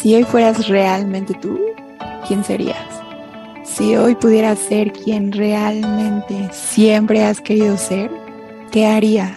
Si 0.00 0.14
hoy 0.14 0.24
fueras 0.24 0.68
realmente 0.68 1.32
tú, 1.34 1.58
¿quién 2.28 2.44
serías? 2.44 2.86
Si 3.64 3.96
hoy 3.96 4.14
pudieras 4.14 4.58
ser 4.58 4.92
quien 4.92 5.32
realmente 5.32 6.50
siempre 6.52 7.24
has 7.24 7.40
querido 7.40 7.76
ser, 7.78 8.10
¿qué 8.70 8.86
harías? 8.86 9.36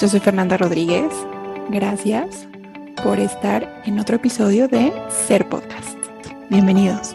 Yo 0.00 0.08
soy 0.08 0.20
Fernanda 0.20 0.56
Rodríguez. 0.56 1.12
Gracias 1.68 2.48
por 3.02 3.20
estar 3.20 3.82
en 3.84 4.00
otro 4.00 4.16
episodio 4.16 4.68
de 4.68 4.90
Ser 5.26 5.46
Podcast. 5.48 5.98
Bienvenidos. 6.48 7.14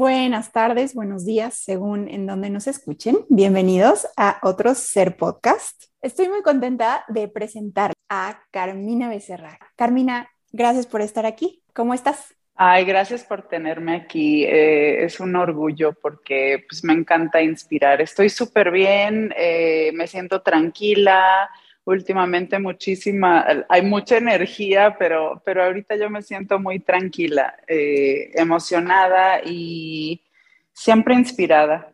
Buenas 0.00 0.50
tardes, 0.50 0.94
buenos 0.94 1.26
días, 1.26 1.52
según 1.52 2.08
en 2.08 2.26
donde 2.26 2.48
nos 2.48 2.66
escuchen. 2.66 3.18
Bienvenidos 3.28 4.08
a 4.16 4.38
otro 4.40 4.74
Ser 4.74 5.18
Podcast. 5.18 5.78
Estoy 6.00 6.30
muy 6.30 6.40
contenta 6.40 7.04
de 7.08 7.28
presentar 7.28 7.92
a 8.08 8.40
Carmina 8.50 9.10
Becerra. 9.10 9.58
Carmina, 9.76 10.30
gracias 10.52 10.86
por 10.86 11.02
estar 11.02 11.26
aquí. 11.26 11.62
¿Cómo 11.74 11.92
estás? 11.92 12.34
Ay, 12.54 12.86
gracias 12.86 13.24
por 13.24 13.46
tenerme 13.46 13.94
aquí. 13.94 14.44
Eh, 14.44 15.04
es 15.04 15.20
un 15.20 15.36
orgullo 15.36 15.92
porque 15.92 16.64
pues, 16.66 16.82
me 16.82 16.94
encanta 16.94 17.42
inspirar. 17.42 18.00
Estoy 18.00 18.30
súper 18.30 18.70
bien, 18.70 19.34
eh, 19.36 19.90
me 19.92 20.06
siento 20.06 20.40
tranquila, 20.40 21.50
últimamente 21.84 22.58
muchísima, 22.58 23.44
hay 23.68 23.82
mucha 23.82 24.16
energía, 24.16 24.96
pero, 24.98 25.42
pero 25.44 25.64
ahorita 25.64 25.96
yo 25.96 26.10
me 26.10 26.22
siento 26.22 26.58
muy 26.58 26.80
tranquila, 26.80 27.56
eh, 27.66 28.30
emocionada 28.34 29.40
y 29.44 30.22
siempre 30.72 31.14
inspirada. 31.14 31.90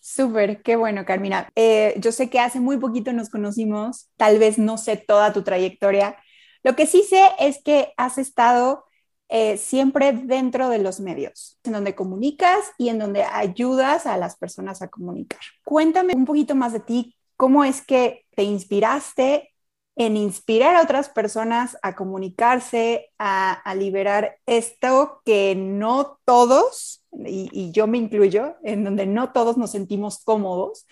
Súper, 0.00 0.62
qué 0.62 0.76
bueno, 0.76 1.04
Carmina. 1.04 1.48
Eh, 1.56 1.94
yo 1.98 2.12
sé 2.12 2.30
que 2.30 2.38
hace 2.38 2.60
muy 2.60 2.76
poquito 2.78 3.12
nos 3.12 3.28
conocimos, 3.28 4.08
tal 4.16 4.38
vez 4.38 4.56
no 4.58 4.78
sé 4.78 4.96
toda 4.96 5.32
tu 5.32 5.42
trayectoria. 5.42 6.16
Lo 6.62 6.76
que 6.76 6.86
sí 6.86 7.02
sé 7.02 7.28
es 7.40 7.60
que 7.62 7.92
has 7.96 8.18
estado 8.18 8.84
eh, 9.28 9.56
siempre 9.56 10.12
dentro 10.12 10.68
de 10.68 10.78
los 10.78 11.00
medios, 11.00 11.58
en 11.64 11.72
donde 11.72 11.96
comunicas 11.96 12.58
y 12.78 12.88
en 12.88 13.00
donde 13.00 13.24
ayudas 13.24 14.06
a 14.06 14.16
las 14.16 14.36
personas 14.36 14.82
a 14.82 14.88
comunicar. 14.88 15.40
Cuéntame 15.64 16.14
un 16.14 16.24
poquito 16.24 16.54
más 16.54 16.72
de 16.72 16.80
ti, 16.80 17.15
¿Cómo 17.36 17.64
es 17.64 17.84
que 17.84 18.24
te 18.34 18.42
inspiraste 18.42 19.52
en 19.96 20.16
inspirar 20.16 20.76
a 20.76 20.82
otras 20.82 21.08
personas 21.08 21.78
a 21.82 21.94
comunicarse, 21.96 23.10
a, 23.18 23.74
liberar 23.74 24.36
esto 24.44 25.22
que 25.24 25.54
no 25.56 26.18
todos, 26.26 27.02
y, 27.24 27.72
yo 27.72 27.86
me 27.86 27.98
incluyo, 27.98 28.56
en 28.62 28.84
donde 28.84 29.06
no 29.06 29.32
todos 29.32 29.56
nos 29.56 29.72
sentimos 29.72 30.22
cómodos, 30.22 30.86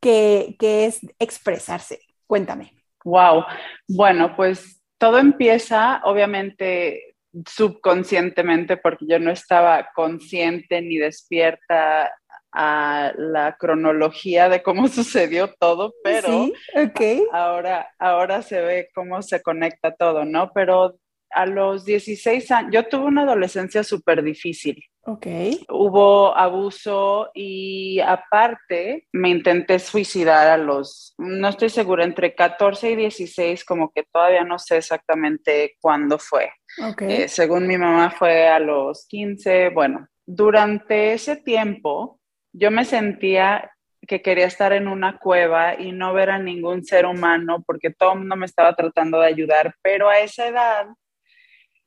que, 0.00 0.56
que 0.58 0.84
es 0.84 1.00
expresarse? 1.18 2.00
Cuéntame. 2.26 2.74
Wow. 3.04 3.44
Bueno, 3.88 4.36
pues 4.36 4.82
todo 4.98 5.18
empieza, 5.18 6.02
obviamente, 6.04 7.14
subconscientemente, 7.46 8.76
porque 8.76 9.06
yo 9.08 9.18
no 9.18 9.30
estaba 9.30 9.88
consciente 9.94 10.82
ni 10.82 10.96
despierta 10.96 12.12
a 12.52 13.12
la 13.16 13.56
cronología 13.58 14.48
de 14.48 14.62
cómo 14.62 14.86
sucedió 14.88 15.52
todo, 15.58 15.94
pero 16.02 16.48
ahora, 17.32 17.90
ahora 17.98 18.42
se 18.42 18.60
ve 18.60 18.88
cómo 18.94 19.22
se 19.22 19.42
conecta 19.42 19.94
todo, 19.94 20.24
¿no? 20.24 20.52
Pero 20.52 20.96
a 21.34 21.46
los 21.46 21.84
16 21.84 22.50
años, 22.50 22.70
yo 22.72 22.88
tuve 22.88 23.06
una 23.06 23.22
adolescencia 23.22 23.82
súper 23.82 24.22
difícil. 24.22 24.84
Ok. 25.04 25.26
Hubo 25.68 26.36
abuso 26.36 27.30
y 27.34 27.98
aparte 28.00 29.08
me 29.12 29.30
intenté 29.30 29.78
suicidar 29.78 30.48
a 30.48 30.56
los, 30.56 31.14
no 31.18 31.48
estoy 31.48 31.70
segura, 31.70 32.04
entre 32.04 32.34
14 32.34 32.92
y 32.92 32.96
16, 32.96 33.64
como 33.64 33.90
que 33.90 34.04
todavía 34.04 34.44
no 34.44 34.58
sé 34.58 34.76
exactamente 34.76 35.76
cuándo 35.80 36.18
fue. 36.18 36.52
Okay. 36.92 37.22
Eh, 37.22 37.28
según 37.28 37.66
mi 37.66 37.76
mamá 37.76 38.10
fue 38.10 38.46
a 38.46 38.60
los 38.60 39.06
15. 39.08 39.70
Bueno, 39.70 40.06
durante 40.24 41.14
ese 41.14 41.36
tiempo 41.36 42.20
yo 42.52 42.70
me 42.70 42.84
sentía 42.84 43.72
que 44.06 44.20
quería 44.20 44.46
estar 44.46 44.72
en 44.72 44.88
una 44.88 45.18
cueva 45.18 45.80
y 45.80 45.92
no 45.92 46.12
ver 46.12 46.30
a 46.30 46.38
ningún 46.38 46.84
ser 46.84 47.06
humano 47.06 47.62
porque 47.66 47.90
todo 47.90 48.12
el 48.12 48.20
mundo 48.20 48.36
me 48.36 48.46
estaba 48.46 48.74
tratando 48.74 49.20
de 49.20 49.28
ayudar, 49.28 49.74
pero 49.80 50.08
a 50.08 50.18
esa 50.18 50.48
edad, 50.48 50.86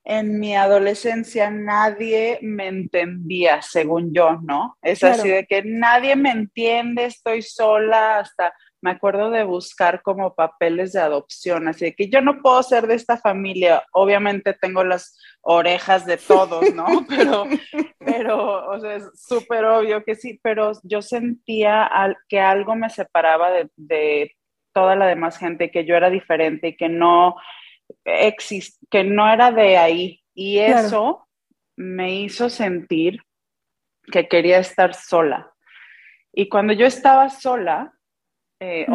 en 0.03 0.39
mi 0.39 0.55
adolescencia, 0.55 1.49
nadie 1.49 2.39
me 2.41 2.67
entendía, 2.67 3.61
según 3.61 4.13
yo, 4.13 4.39
¿no? 4.43 4.77
Es 4.81 5.03
así 5.03 5.27
de 5.29 5.45
que 5.45 5.63
nadie 5.63 6.15
me 6.15 6.31
entiende, 6.31 7.05
estoy 7.05 7.41
sola, 7.41 8.19
hasta 8.19 8.53
me 8.85 8.91
acuerdo 8.91 9.31
de 9.31 9.43
buscar 9.43 10.03
como 10.03 10.35
papeles 10.35 10.93
de 10.93 11.01
adopción, 11.01 11.67
así 11.67 11.85
de 11.85 11.95
que 11.95 12.07
yo 12.07 12.21
no 12.21 12.39
puedo 12.39 12.61
ser 12.61 12.85
de 12.85 12.93
esta 12.93 13.17
familia, 13.17 13.83
obviamente 13.93 14.53
tengo 14.53 14.83
las 14.83 15.17
orejas 15.41 16.05
de 16.05 16.17
todos, 16.17 16.71
¿no? 16.75 16.85
Pero, 17.09 17.45
pero, 17.97 18.69
o 18.69 18.79
sea, 18.79 18.97
es 18.97 19.09
súper 19.15 19.65
obvio 19.65 20.03
que 20.03 20.13
sí, 20.13 20.39
pero 20.43 20.73
yo 20.83 21.01
sentía 21.01 21.89
que 22.29 22.39
algo 22.39 22.75
me 22.75 22.91
separaba 22.91 23.49
de, 23.75 24.35
toda 24.71 24.95
la 24.95 25.07
demás 25.07 25.39
gente, 25.39 25.71
que 25.71 25.83
yo 25.85 25.95
era 25.95 26.11
diferente 26.11 26.67
y 26.67 26.77
que 26.77 26.89
no 26.89 27.37
exist 28.03 28.79
que 28.91 29.03
no 29.03 29.27
era 29.27 29.51
de 29.51 29.77
ahí. 29.77 30.21
Y 30.35 30.59
eso 30.59 31.27
me 31.75 32.13
hizo 32.21 32.49
sentir 32.49 33.19
que 34.11 34.27
quería 34.27 34.59
estar 34.59 34.93
sola. 34.93 35.51
Y 36.31 36.49
cuando 36.49 36.73
yo 36.73 36.85
estaba 36.85 37.29
sola, 37.29 37.94
eh, 38.59 38.85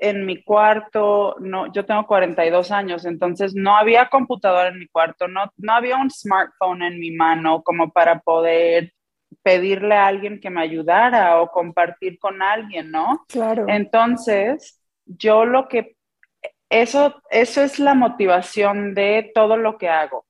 en 0.00 0.24
mi 0.24 0.42
cuarto, 0.42 1.36
no, 1.40 1.70
yo 1.72 1.84
tengo 1.84 2.06
42 2.06 2.70
años, 2.70 3.04
entonces 3.04 3.54
no 3.54 3.76
había 3.76 4.08
computadora 4.08 4.68
en 4.68 4.78
mi 4.78 4.88
cuarto, 4.88 5.28
no, 5.28 5.52
no 5.58 5.72
había 5.74 5.96
un 5.96 6.10
smartphone 6.10 6.82
en 6.82 6.98
mi 6.98 7.10
mano 7.10 7.62
como 7.62 7.92
para 7.92 8.20
poder 8.20 8.94
pedirle 9.42 9.94
a 9.94 10.06
alguien 10.06 10.40
que 10.40 10.50
me 10.50 10.62
ayudara 10.62 11.40
o 11.40 11.50
compartir 11.50 12.18
con 12.18 12.42
alguien, 12.42 12.90
¿no? 12.90 13.24
Claro. 13.28 13.66
Entonces, 13.68 14.82
yo 15.04 15.44
lo 15.44 15.68
que, 15.68 15.96
eso, 16.70 17.20
eso 17.30 17.62
es 17.62 17.78
la 17.78 17.94
motivación 17.94 18.94
de 18.94 19.30
todo 19.34 19.56
lo 19.56 19.76
que 19.76 19.88
hago, 19.88 20.24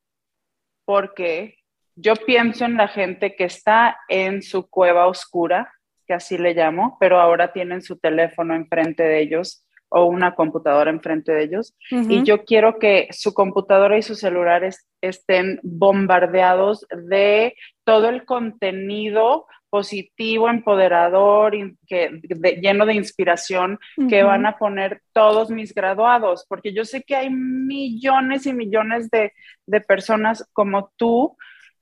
porque 0.85 1.57
yo 1.95 2.15
pienso 2.17 2.65
en 2.65 2.77
la 2.77 2.89
gente 2.89 3.37
que 3.37 3.45
está 3.45 3.99
en 4.09 4.43
su 4.43 4.69
cueva 4.69 5.07
oscura, 5.07 5.73
que 6.11 6.15
así 6.15 6.39
le 6.39 6.55
llamo, 6.55 6.97
pero 6.99 7.21
ahora 7.21 7.53
tienen 7.53 7.83
su 7.83 7.97
teléfono 7.97 8.57
enfrente 8.57 9.05
de 9.05 9.21
ellos 9.21 9.65
o 9.89 10.07
una 10.07 10.35
computadora 10.35 10.91
enfrente 10.91 11.31
de 11.31 11.45
ellos. 11.45 11.77
Y 11.89 12.25
yo 12.25 12.45
quiero 12.45 12.81
que 12.81 13.07
su 13.13 13.33
computadora 13.33 13.97
y 13.97 14.03
sus 14.03 14.19
celulares 14.19 14.89
estén 15.01 15.61
bombardeados 15.63 16.85
de 16.91 17.55
todo 17.85 18.09
el 18.09 18.25
contenido 18.25 19.47
positivo, 19.69 20.49
empoderador, 20.49 21.53
que, 21.87 22.21
lleno 22.61 22.87
de 22.87 22.95
inspiración 22.95 23.79
que 24.09 24.25
van 24.25 24.47
a 24.47 24.59
poner 24.59 25.03
todos 25.13 25.49
mis 25.51 25.73
graduados, 25.73 26.45
porque 26.49 26.75
yo 26.75 26.85
sé 26.85 27.05
que 27.05 27.15
hay 27.15 27.31
millones 27.31 28.47
y 28.47 28.53
millones 28.53 29.11
de, 29.11 29.33
de 29.65 29.81
personas 29.81 30.45
como 30.53 30.91
tú 30.97 31.37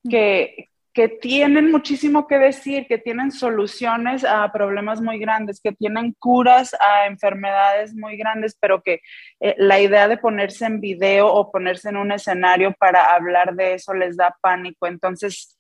que, 0.06 0.68
que 0.98 1.09
tienen 1.09 1.70
muchísimo 1.70 2.26
que 2.26 2.41
decir, 2.41 2.88
que 2.88 2.98
tienen 2.98 3.31
soluciones 3.31 4.25
a 4.25 4.50
problemas 4.50 5.00
muy 5.00 5.20
grandes, 5.20 5.60
que 5.60 5.70
tienen 5.70 6.12
curas 6.19 6.75
a 6.75 7.06
enfermedades 7.06 7.94
muy 7.94 8.16
grandes, 8.16 8.56
pero 8.60 8.82
que 8.82 9.00
eh, 9.38 9.54
la 9.58 9.78
idea 9.78 10.08
de 10.08 10.19
ponerse 10.19 10.66
en 10.66 10.81
video 10.81 11.28
o 11.28 11.53
ponerse 11.53 11.91
en 11.91 11.98
un 11.98 12.10
escenario 12.10 12.75
para 12.81 13.14
hablar 13.14 13.54
de 13.54 13.75
eso 13.75 13.94
les 13.94 14.16
da 14.16 14.37
pánico. 14.41 14.88
Entonces, 14.88 15.56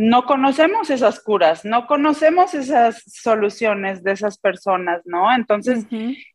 no 0.00 0.26
conocemos 0.26 0.90
esas 0.90 1.18
curas, 1.18 1.64
no 1.64 1.88
conocemos 1.88 2.54
esas 2.54 3.02
soluciones 3.04 4.04
de 4.04 4.12
esas 4.12 4.38
personas, 4.38 5.02
¿no? 5.06 5.34
Entonces, 5.34 5.86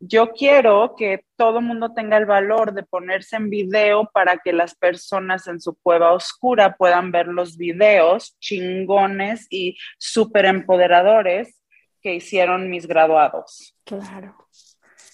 yo 0.02 0.34
quiero 0.34 0.96
que 0.98 1.24
todo 1.38 1.62
mundo 1.62 1.94
tenga 1.94 2.18
el 2.18 2.26
valor 2.26 2.74
de 2.74 2.84
ponerse 2.84 3.38
en 3.38 3.50
video 3.50 4.10
para 4.14 4.40
que 4.40 4.52
las 4.52 4.76
personas 4.76 5.48
en 5.48 5.62
su 5.62 5.76
cueva 5.76 6.12
oscura 6.12 6.76
puedan 6.76 7.14
ver 7.14 7.28
los 7.28 7.56
videos 7.56 8.36
chingones 8.40 9.48
y 9.50 9.78
súper 9.98 10.44
empoderadores 10.44 11.62
que 12.02 12.16
hicieron 12.16 12.70
mis 12.70 12.86
graduados. 12.86 13.78
Claro. 13.86 14.36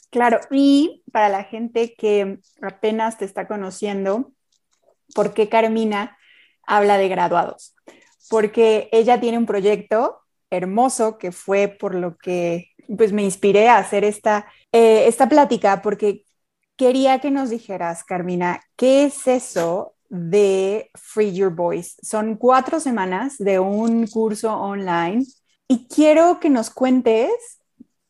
Claro, 0.10 0.40
y 0.50 1.04
para 1.12 1.30
la 1.30 1.44
gente 1.44 1.94
que 1.96 2.40
apenas 2.64 3.20
te 3.20 3.26
está 3.26 3.48
conociendo, 3.48 4.32
¿por 5.14 5.36
qué 5.36 5.50
Carmina 5.50 6.18
habla 6.64 6.98
de 6.98 7.10
graduados? 7.10 7.76
Porque 8.30 8.90
ella 8.92 9.20
tiene 9.20 9.38
un 9.38 9.46
proyecto 9.46 10.20
hermoso 10.50 11.18
que 11.18 11.32
fue 11.32 11.68
por 11.68 11.96
lo 11.96 12.18
que 12.18 12.70
pues 12.98 13.14
me 13.14 13.24
inspiré 13.24 13.70
a 13.70 13.78
hacer 13.78 14.04
esta, 14.04 14.48
eh, 14.72 15.08
esta 15.08 15.30
plática, 15.30 15.82
porque 15.82 16.24
quería 16.76 17.20
que 17.20 17.30
nos 17.32 17.50
dijeras, 17.50 18.04
Carmina, 18.04 18.62
¿qué 18.76 19.06
es 19.06 19.28
eso 19.28 19.96
de 20.10 20.90
Free 20.96 21.34
Your 21.34 21.54
Voice? 21.54 21.98
Son 22.02 22.36
cuatro 22.36 22.80
semanas 22.80 23.38
de 23.38 23.60
un 23.60 24.08
curso 24.08 24.56
online 24.56 25.26
y 25.68 25.88
quiero 25.88 26.40
que 26.40 26.50
nos 26.50 26.72
cuentes 26.72 27.60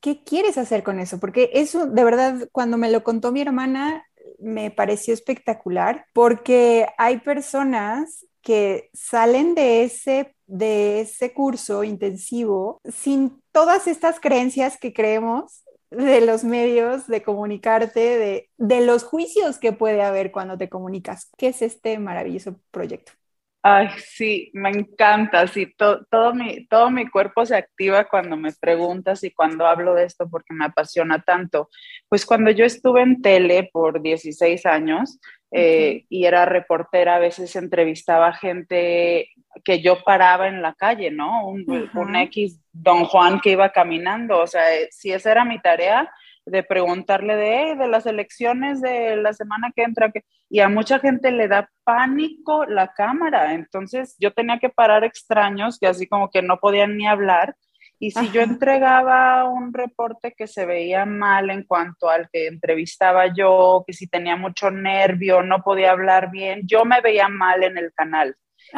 ¿qué 0.01 0.23
quieres 0.23 0.57
hacer 0.57 0.83
con 0.83 0.99
eso? 0.99 1.19
Porque 1.19 1.49
eso, 1.53 1.87
de 1.87 2.03
verdad, 2.03 2.49
cuando 2.51 2.77
me 2.77 2.91
lo 2.91 3.03
contó 3.03 3.31
mi 3.31 3.41
hermana, 3.41 4.05
me 4.39 4.71
pareció 4.71 5.13
espectacular, 5.13 6.05
porque 6.13 6.87
hay 6.97 7.19
personas 7.19 8.25
que 8.41 8.89
salen 8.93 9.55
de 9.55 9.83
ese, 9.83 10.35
de 10.47 11.01
ese 11.01 11.33
curso 11.33 11.83
intensivo 11.83 12.79
sin 12.85 13.41
todas 13.51 13.87
estas 13.87 14.19
creencias 14.19 14.77
que 14.77 14.93
creemos 14.93 15.63
de 15.91 16.21
los 16.21 16.43
medios, 16.43 17.07
de 17.07 17.23
comunicarte, 17.23 17.99
de, 17.99 18.49
de 18.57 18.85
los 18.85 19.03
juicios 19.03 19.57
que 19.57 19.73
puede 19.73 20.03
haber 20.03 20.31
cuando 20.31 20.57
te 20.57 20.69
comunicas. 20.69 21.31
¿Qué 21.37 21.47
es 21.47 21.61
este 21.61 21.97
maravilloso 21.99 22.59
proyecto? 22.71 23.13
Ay, 23.61 23.89
sí, 23.99 24.51
me 24.53 24.69
encanta, 24.69 25.45
sí, 25.47 25.73
todo, 25.77 26.33
mi, 26.33 26.65
todo 26.67 26.89
mi 26.91 27.09
cuerpo 27.09 27.45
se 27.45 27.57
activa 27.57 28.07
cuando 28.07 28.37
me 28.37 28.53
preguntas 28.53 29.21
y 29.25 29.31
cuando 29.31 29.65
hablo 29.67 29.95
de 29.95 30.05
esto 30.05 30.29
porque 30.29 30.53
me 30.53 30.65
apasiona 30.65 31.21
tanto. 31.23 31.69
Pues 32.07 32.25
cuando 32.25 32.51
yo 32.51 32.63
estuve 32.63 33.01
en 33.01 33.21
tele 33.21 33.69
por 33.73 34.01
16 34.01 34.65
años 34.65 35.19
eh, 35.51 36.05
y 36.09 36.25
era 36.25 36.45
reportera, 36.45 37.15
a 37.15 37.19
veces 37.19 37.55
entrevistaba 37.55 38.33
gente 38.33 39.29
que 39.63 39.81
yo 39.81 40.03
paraba 40.03 40.47
en 40.47 40.61
la 40.61 40.73
calle, 40.73 41.11
¿no? 41.11 41.47
Un, 41.47 41.89
un 41.93 42.15
X 42.15 42.61
don 42.71 43.05
Juan 43.05 43.39
que 43.39 43.51
iba 43.51 43.71
caminando, 43.71 44.39
o 44.39 44.47
sea, 44.47 44.63
si 44.91 45.11
esa 45.11 45.31
era 45.31 45.45
mi 45.45 45.59
tarea, 45.59 46.09
de 46.45 46.63
preguntarle 46.63 47.35
de, 47.35 47.75
de 47.75 47.87
las 47.87 48.05
elecciones 48.05 48.81
de 48.81 49.15
la 49.17 49.33
semana 49.33 49.71
que 49.75 49.83
entra, 49.83 50.11
que, 50.11 50.23
y 50.49 50.59
a 50.59 50.69
mucha 50.69 50.99
gente 50.99 51.31
le 51.31 51.47
da 51.47 51.69
pánico 51.83 52.65
la 52.65 52.93
cámara, 52.93 53.53
entonces 53.53 54.15
yo 54.19 54.33
tenía 54.33 54.59
que 54.59 54.69
parar 54.69 55.03
extraños 55.03 55.77
que 55.79 55.87
así 55.87 56.07
como 56.07 56.29
que 56.29 56.41
no 56.41 56.57
podían 56.57 56.97
ni 56.97 57.07
hablar, 57.07 57.55
y 57.99 58.11
si 58.11 58.31
yo 58.31 58.41
entregaba 58.41 59.43
un 59.43 59.73
reporte 59.73 60.33
que 60.35 60.47
se 60.47 60.65
veía 60.65 61.05
mal 61.05 61.49
en 61.49 61.63
cuanto 61.63 62.09
al 62.09 62.29
que 62.31 62.47
entrevistaba 62.47 63.33
yo, 63.33 63.83
que 63.85 63.91
si 63.91 64.07
tenía 64.07 64.37
mucho 64.37 64.71
nervio, 64.71 65.43
no 65.43 65.61
podía 65.61 65.91
hablar 65.91 66.31
bien, 66.31 66.61
yo 66.65 66.85
me 66.85 67.01
veía 67.01 67.27
mal 67.27 67.61
en 67.63 67.77
el 67.77 67.91
canal. 67.93 68.37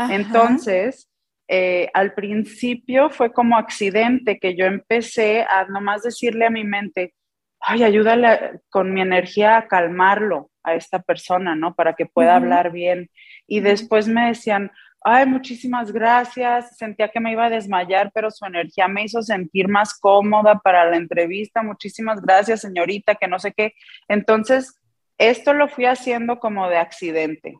Entonces, 0.09 1.07
eh, 1.47 1.89
al 1.93 2.13
principio 2.13 3.11
fue 3.11 3.31
como 3.31 3.57
accidente 3.57 4.39
que 4.39 4.55
yo 4.55 4.65
empecé 4.65 5.43
a 5.43 5.65
nomás 5.65 6.01
decirle 6.01 6.47
a 6.47 6.49
mi 6.49 6.63
mente, 6.63 7.13
ay, 7.59 7.83
ayúdale 7.83 8.61
con 8.69 8.91
mi 8.91 9.01
energía 9.01 9.57
a 9.57 9.67
calmarlo 9.67 10.49
a 10.63 10.73
esta 10.73 10.99
persona, 10.99 11.55
¿no? 11.55 11.75
Para 11.75 11.93
que 11.93 12.07
pueda 12.07 12.35
hablar 12.35 12.71
bien. 12.71 13.11
Y 13.45 13.59
después 13.59 14.07
me 14.07 14.27
decían, 14.27 14.71
ay, 15.03 15.25
muchísimas 15.25 15.91
gracias, 15.91 16.77
sentía 16.77 17.09
que 17.09 17.19
me 17.19 17.31
iba 17.31 17.45
a 17.45 17.49
desmayar, 17.49 18.11
pero 18.13 18.29
su 18.29 18.45
energía 18.45 18.87
me 18.87 19.03
hizo 19.03 19.21
sentir 19.21 19.67
más 19.67 19.97
cómoda 19.99 20.59
para 20.59 20.89
la 20.89 20.97
entrevista, 20.97 21.63
muchísimas 21.63 22.21
gracias, 22.21 22.61
señorita, 22.61 23.15
que 23.15 23.27
no 23.27 23.39
sé 23.39 23.51
qué. 23.51 23.73
Entonces, 24.07 24.79
esto 25.17 25.53
lo 25.53 25.67
fui 25.67 25.85
haciendo 25.85 26.39
como 26.39 26.67
de 26.67 26.77
accidente, 26.77 27.57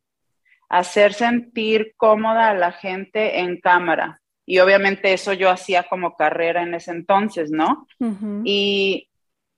hacer 0.70 1.14
sentir 1.14 1.94
cómoda 1.98 2.50
a 2.50 2.56
la 2.56 2.72
gente 2.72 3.40
en 3.40 3.60
cámara. 3.60 4.22
Y 4.46 4.60
obviamente 4.60 5.14
eso 5.14 5.34
yo 5.34 5.50
hacía 5.50 5.84
como 5.84 6.16
carrera 6.16 6.64
en 6.64 6.74
ese 6.74 6.92
entonces, 6.92 7.52
¿no? 7.52 7.88
Y 8.44 9.11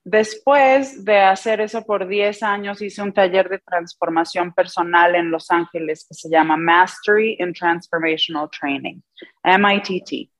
Después 0.04 1.02
de 1.02 1.20
hacer 1.20 1.62
eso 1.62 1.82
por 1.86 2.06
10 2.06 2.42
años, 2.42 2.82
hice 2.82 3.00
un 3.00 3.14
taller 3.14 3.48
de 3.48 3.58
transformación 3.58 4.52
personal 4.52 5.14
en 5.14 5.30
Los 5.30 5.50
Ángeles 5.50 6.06
que 6.06 6.14
se 6.14 6.28
llama 6.28 6.58
Mastery 6.58 7.36
in 7.38 7.54
Transformational 7.54 8.50
Training, 8.50 9.00
MITT. 9.42 10.30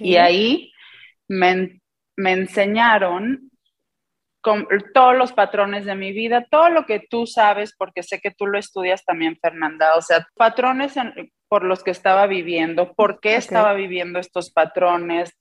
Y 0.00 0.16
ahí 0.16 0.72
me, 1.28 1.80
me 2.16 2.32
enseñaron 2.32 3.50
con 4.40 4.66
todos 4.92 5.16
los 5.16 5.32
patrones 5.32 5.84
de 5.84 5.94
mi 5.94 6.12
vida, 6.12 6.46
todo 6.50 6.70
lo 6.70 6.84
que 6.84 7.06
tú 7.08 7.26
sabes, 7.26 7.74
porque 7.76 8.02
sé 8.02 8.20
que 8.20 8.30
tú 8.32 8.46
lo 8.46 8.58
estudias 8.58 9.04
también, 9.04 9.38
Fernanda, 9.40 9.94
o 9.96 10.02
sea, 10.02 10.26
patrones 10.34 10.94
por 11.48 11.64
los 11.64 11.84
que 11.84 11.90
estaba 11.90 12.26
viviendo, 12.26 12.92
por 12.94 13.20
qué 13.20 13.36
estaba 13.36 13.74
viviendo 13.74 14.18
estos 14.18 14.50
patrones. 14.50 15.38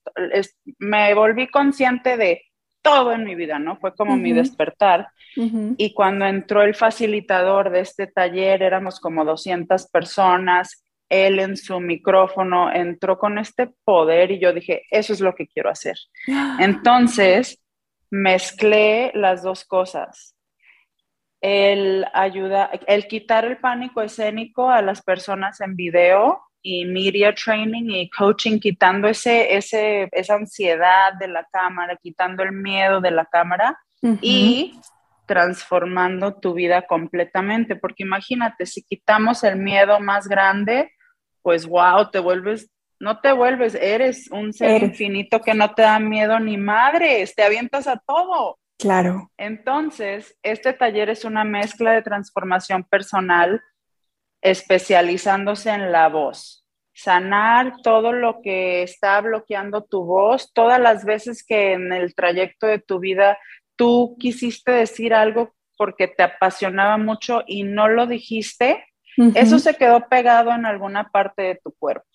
me 0.77 1.13
volví 1.13 1.47
consciente 1.47 2.17
de 2.17 2.43
todo 2.81 3.11
en 3.13 3.23
mi 3.23 3.35
vida, 3.35 3.59
¿no? 3.59 3.77
Fue 3.77 3.93
como 3.95 4.17
mi 4.17 4.33
despertar. 4.33 5.09
Y 5.35 5.93
cuando 5.93 6.25
entró 6.25 6.63
el 6.63 6.75
facilitador 6.75 7.69
de 7.69 7.81
este 7.81 8.07
taller, 8.07 8.61
éramos 8.61 8.99
como 8.99 9.23
200 9.23 9.87
personas, 9.87 10.83
él 11.09 11.39
en 11.39 11.57
su 11.57 11.79
micrófono 11.79 12.71
entró 12.71 13.17
con 13.17 13.37
este 13.39 13.71
poder 13.83 14.31
y 14.31 14.39
yo 14.39 14.53
dije, 14.53 14.83
eso 14.91 15.13
es 15.13 15.19
lo 15.19 15.33
que 15.33 15.47
quiero 15.47 15.69
hacer. 15.69 15.97
Entonces, 16.59 17.61
mezclé 18.09 19.11
las 19.13 19.43
dos 19.43 19.65
cosas. 19.65 20.35
El 21.41 22.05
ayuda, 22.13 22.69
el 22.87 23.07
quitar 23.07 23.45
el 23.45 23.57
pánico 23.57 24.01
escénico 24.01 24.69
a 24.69 24.81
las 24.81 25.01
personas 25.01 25.61
en 25.61 25.75
video 25.75 26.41
y 26.61 26.85
media 26.85 27.33
training 27.33 27.89
y 27.89 28.09
coaching, 28.09 28.59
quitando 28.59 29.07
ese, 29.07 29.55
ese, 29.55 30.09
esa 30.11 30.35
ansiedad 30.35 31.13
de 31.19 31.27
la 31.27 31.45
cámara, 31.51 31.97
quitando 32.01 32.43
el 32.43 32.51
miedo 32.51 33.01
de 33.01 33.11
la 33.11 33.25
cámara 33.25 33.79
y 34.21 34.79
transformando 35.25 36.35
tu 36.35 36.53
vida 36.53 36.83
completamente. 36.83 37.75
Porque 37.75 38.03
imagínate, 38.03 38.65
si 38.65 38.83
quitamos 38.83 39.43
el 39.43 39.57
miedo 39.57 39.99
más 39.99 40.27
grande, 40.27 40.91
pues 41.41 41.65
wow, 41.65 42.09
te 42.11 42.19
vuelves, 42.19 42.69
no 42.99 43.19
te 43.19 43.31
vuelves, 43.31 43.75
eres 43.75 44.29
un 44.31 44.53
ser 44.53 44.83
infinito 44.83 45.41
que 45.41 45.53
no 45.53 45.73
te 45.73 45.83
da 45.83 45.99
miedo 45.99 46.39
ni 46.39 46.57
madres, 46.57 47.35
te 47.35 47.43
avientas 47.43 47.87
a 47.87 48.01
todo. 48.05 48.59
Claro. 48.77 49.29
Entonces, 49.37 50.37
este 50.41 50.73
taller 50.73 51.09
es 51.09 51.25
una 51.25 51.43
mezcla 51.43 51.91
de 51.91 52.01
transformación 52.01 52.83
personal 52.83 53.61
especializándose 54.41 55.69
en 55.69 55.91
la 55.91 56.09
voz. 56.09 56.65
Sanar 56.93 57.77
todo 57.81 58.11
lo 58.11 58.41
que 58.41 58.83
está 58.83 59.19
bloqueando 59.21 59.83
tu 59.83 60.03
voz, 60.03 60.51
todas 60.53 60.79
las 60.79 61.05
veces 61.05 61.45
que 61.45 61.73
en 61.73 61.93
el 61.93 62.13
trayecto 62.13 62.67
de 62.67 62.79
tu 62.79 62.99
vida 62.99 63.37
tú 63.75 64.17
quisiste 64.19 64.71
decir 64.71 65.13
algo 65.13 65.53
porque 65.77 66.09
te 66.09 66.23
apasionaba 66.23 66.97
mucho 66.97 67.43
y 67.47 67.63
no 67.63 67.87
lo 67.87 68.05
dijiste, 68.05 68.85
eso 69.35 69.59
se 69.59 69.75
quedó 69.75 70.07
pegado 70.09 70.51
en 70.51 70.65
alguna 70.65 71.09
parte 71.09 71.41
de 71.41 71.55
tu 71.55 71.71
cuerpo. 71.71 72.05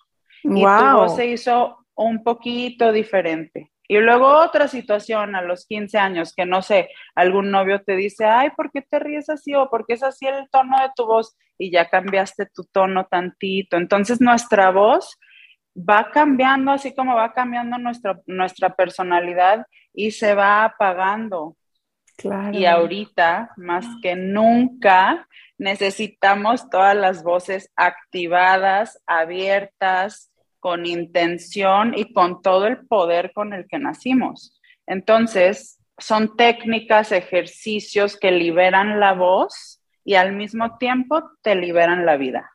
Y 0.43 0.61
tu 0.61 0.97
voz 0.97 1.15
se 1.15 1.27
hizo 1.27 1.77
un 1.95 2.23
poquito 2.23 2.91
diferente. 2.91 3.71
Y 3.87 3.97
luego 3.99 4.27
otra 4.27 4.67
situación 4.67 5.35
a 5.35 5.41
los 5.41 5.65
15 5.67 5.97
años, 5.97 6.33
que 6.35 6.45
no 6.45 6.61
sé, 6.61 6.89
algún 7.13 7.51
novio 7.51 7.81
te 7.83 7.95
dice, 7.95 8.25
ay, 8.25 8.49
¿por 8.55 8.71
qué 8.71 8.81
te 8.81 8.99
ríes 8.99 9.29
así? 9.29 9.53
O 9.55 9.69
¿por 9.69 9.85
qué 9.85 9.93
es 9.93 10.03
así 10.03 10.25
el 10.25 10.49
tono 10.49 10.79
de 10.81 10.89
tu 10.95 11.05
voz? 11.05 11.35
Y 11.57 11.71
ya 11.71 11.89
cambiaste 11.89 12.47
tu 12.47 12.63
tono 12.65 13.05
tantito. 13.05 13.77
Entonces 13.77 14.19
nuestra 14.21 14.71
voz 14.71 15.17
va 15.77 16.09
cambiando, 16.11 16.71
así 16.71 16.95
como 16.95 17.15
va 17.15 17.33
cambiando 17.33 17.77
nuestra, 17.77 18.19
nuestra 18.25 18.75
personalidad 18.75 19.65
y 19.93 20.11
se 20.11 20.33
va 20.33 20.63
apagando. 20.63 21.55
Claro. 22.17 22.57
Y 22.57 22.65
ahorita, 22.65 23.51
más 23.57 23.85
que 24.01 24.15
nunca, 24.15 25.27
necesitamos 25.57 26.69
todas 26.69 26.95
las 26.95 27.23
voces 27.23 27.71
activadas, 27.75 29.01
abiertas, 29.05 30.31
con 30.65 30.87
intención 30.87 31.93
y 31.95 32.11
con 32.11 32.41
todo 32.41 32.65
el 32.65 32.87
poder 32.87 33.33
con 33.35 33.53
el 33.53 33.67
que 33.67 33.77
nacimos. 33.77 34.59
Entonces, 34.87 35.77
son 35.99 36.35
técnicas, 36.35 37.11
ejercicios 37.11 38.17
que 38.17 38.31
liberan 38.31 38.99
la 38.99 39.13
voz 39.13 39.79
y 40.03 40.15
al 40.15 40.35
mismo 40.35 40.79
tiempo 40.79 41.21
te 41.43 41.53
liberan 41.53 42.07
la 42.07 42.17
vida. 42.17 42.49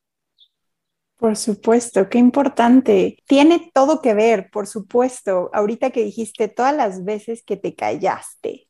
Por 1.18 1.36
supuesto, 1.36 2.08
qué 2.08 2.18
importante. 2.18 3.16
Tiene 3.28 3.70
todo 3.72 4.02
que 4.02 4.12
ver, 4.12 4.50
por 4.50 4.66
supuesto. 4.66 5.48
Ahorita 5.52 5.90
que 5.90 6.02
dijiste 6.02 6.48
todas 6.48 6.74
las 6.74 7.04
veces 7.04 7.44
que 7.44 7.56
te 7.56 7.76
callaste. 7.76 8.66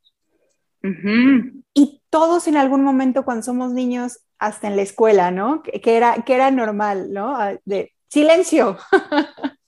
Y 1.73 2.02
todos 2.11 2.47
en 2.47 2.59
algún 2.59 2.85
momento 2.85 3.25
cuando 3.25 3.44
somos 3.44 3.73
niños, 3.73 4.18
hasta 4.38 4.68
en 4.68 4.76
la 4.76 4.82
escuela, 4.82 5.30
¿no? 5.30 5.62
Que, 5.62 5.97
era, 5.97 6.25
que 6.26 6.35
era 6.35 6.50
normal, 6.50 7.11
¿no? 7.11 7.35
Ah, 7.35 7.54
de 7.64 7.94
silencio. 8.11 8.76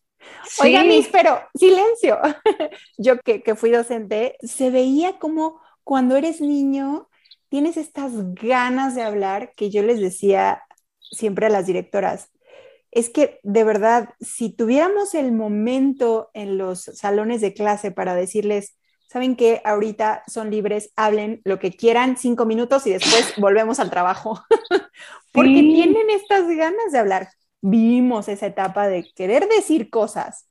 Oiga, 0.63 0.85
mis, 0.85 1.09
pero 1.09 1.41
silencio. 1.55 2.19
Yo 2.99 3.19
que, 3.21 3.43
que 3.43 3.55
fui 3.55 3.71
docente, 3.71 4.37
se 4.43 4.71
veía 4.71 5.19
como 5.19 5.61
cuando 5.85 6.17
eres 6.17 6.41
niño 6.41 7.09
tienes 7.49 7.77
estas 7.77 8.13
ganas 8.35 8.95
de 8.95 9.03
hablar 9.03 9.53
que 9.55 9.69
yo 9.69 9.83
les 9.83 10.01
decía 10.01 10.63
siempre 10.99 11.45
a 11.45 11.51
las 11.51 11.67
directoras. 11.67 12.31
Es 12.91 13.11
que 13.11 13.41
de 13.43 13.63
verdad, 13.63 14.15
si 14.21 14.49
tuviéramos 14.49 15.15
el 15.15 15.33
momento 15.33 16.31
en 16.33 16.57
los 16.57 16.81
salones 16.81 17.43
de 17.43 17.53
clase 17.53 17.91
para 17.91 18.15
decirles, 18.15 18.79
saben 19.07 19.37
que 19.37 19.61
ahorita 19.65 20.23
son 20.27 20.51
libres, 20.51 20.93
hablen 20.97 21.43
lo 21.45 21.59
que 21.59 21.73
quieran, 21.73 22.17
cinco 22.17 22.47
minutos 22.47 22.87
y 22.87 22.93
después 22.93 23.35
volvemos 23.37 23.81
al 23.81 23.91
trabajo. 23.91 24.43
Porque 25.33 25.51
tienen 25.51 26.09
estas 26.09 26.49
ganas 26.49 26.91
de 26.91 26.99
hablar 26.99 27.29
vivimos 27.63 28.29
esa 28.29 28.47
etapa 28.47 28.89
de 28.89 29.11
querer 29.15 29.49
decir 29.49 29.89
cosas. 29.89 30.51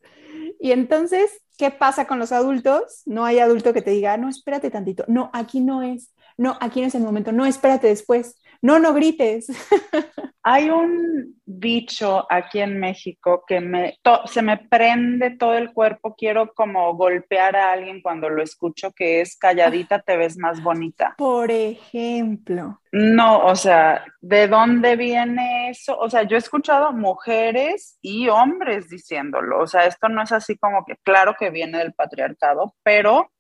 Y 0.59 0.71
entonces 0.71 1.41
¿qué 1.61 1.69
pasa 1.69 2.07
con 2.07 2.17
los 2.17 2.31
adultos? 2.31 3.03
No 3.05 3.23
hay 3.23 3.37
adulto 3.37 3.71
que 3.71 3.83
te 3.83 3.91
diga, 3.91 4.17
no, 4.17 4.29
espérate 4.29 4.71
tantito, 4.71 5.05
no, 5.07 5.29
aquí 5.31 5.59
no 5.59 5.83
es, 5.83 6.11
no, 6.35 6.57
aquí 6.59 6.81
no 6.81 6.87
es 6.87 6.95
el 6.95 7.03
momento, 7.03 7.31
no, 7.31 7.45
espérate 7.45 7.85
después, 7.85 8.33
no, 8.61 8.79
no 8.79 8.93
grites. 8.93 9.47
Hay 10.43 10.69
un 10.69 11.39
bicho 11.45 12.25
aquí 12.29 12.59
en 12.59 12.79
México 12.79 13.43
que 13.47 13.59
me, 13.59 13.97
se 14.25 14.41
me 14.41 14.57
prende 14.57 15.31
todo 15.31 15.55
el 15.55 15.71
cuerpo, 15.71 16.15
quiero 16.15 16.53
como 16.53 16.95
golpear 16.95 17.55
a 17.55 17.71
alguien 17.71 18.01
cuando 18.01 18.29
lo 18.29 18.41
escucho, 18.41 18.91
que 18.91 19.21
es 19.21 19.37
calladita 19.37 20.01
te 20.01 20.17
ves 20.17 20.37
más 20.37 20.61
bonita. 20.63 21.13
Por 21.17 21.51
ejemplo. 21.51 22.79
No, 22.91 23.45
o 23.45 23.55
sea, 23.55 24.03
¿de 24.19 24.47
dónde 24.47 24.95
viene 24.95 25.69
eso? 25.69 25.97
O 25.97 26.09
sea, 26.09 26.23
yo 26.23 26.35
he 26.35 26.39
escuchado 26.39 26.91
mujeres 26.91 27.97
y 28.01 28.27
hombres 28.27 28.89
diciéndolo, 28.89 29.59
o 29.59 29.67
sea, 29.67 29.85
esto 29.85 30.09
no 30.09 30.23
es 30.23 30.31
así 30.31 30.57
como 30.57 30.83
que, 30.85 30.95
claro 31.03 31.35
que 31.39 31.51
viene 31.51 31.77
del 31.77 31.93
patriarcado, 31.93 32.75
pero, 32.83 33.31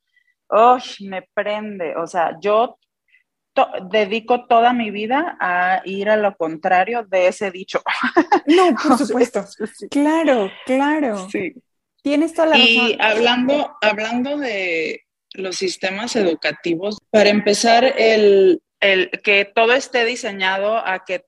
oh, 0.49 0.77
me 1.01 1.27
prende, 1.33 1.95
o 1.95 2.07
sea, 2.07 2.37
yo 2.39 2.77
dedico 3.89 4.45
toda 4.47 4.73
mi 4.73 4.91
vida 4.91 5.37
a 5.39 5.81
ir 5.85 6.09
a 6.09 6.17
lo 6.17 6.35
contrario 6.35 7.03
de 7.03 7.27
ese 7.27 7.51
dicho. 7.51 7.81
No, 8.45 8.75
por 8.75 8.97
supuesto. 8.97 9.45
Claro, 9.89 10.51
claro. 10.65 11.29
Sí. 11.29 11.53
Tienes 12.01 12.33
toda 12.33 12.47
la 12.47 12.53
razón. 12.55 12.67
Y 12.67 12.97
hablando, 12.99 13.77
hablando 13.81 14.37
de 14.37 15.03
los 15.33 15.55
sistemas 15.55 16.15
educativos, 16.15 16.97
para 17.11 17.29
empezar, 17.29 17.83
el, 17.97 18.61
el 18.79 19.11
que 19.23 19.45
todo 19.45 19.73
esté 19.73 20.05
diseñado 20.05 20.77
a 20.77 21.05
que 21.05 21.25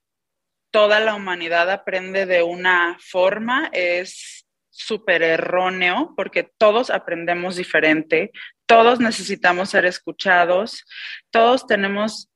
toda 0.72 1.00
la 1.00 1.14
humanidad 1.14 1.70
aprende 1.70 2.26
de 2.26 2.42
una 2.42 2.98
forma 3.00 3.70
es 3.74 4.43
súper 4.74 5.22
erróneo 5.22 6.14
porque 6.18 6.52
todos 6.58 6.90
aprendemos 6.90 7.56
diferente, 7.56 8.32
todos 8.66 9.00
necesitamos 9.00 9.70
ser 9.70 9.86
escuchados, 9.86 10.84
todos 11.30 11.68
tenemos 11.68 12.30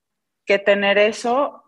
que 0.46 0.60
tener 0.60 1.00
eso 1.00 1.64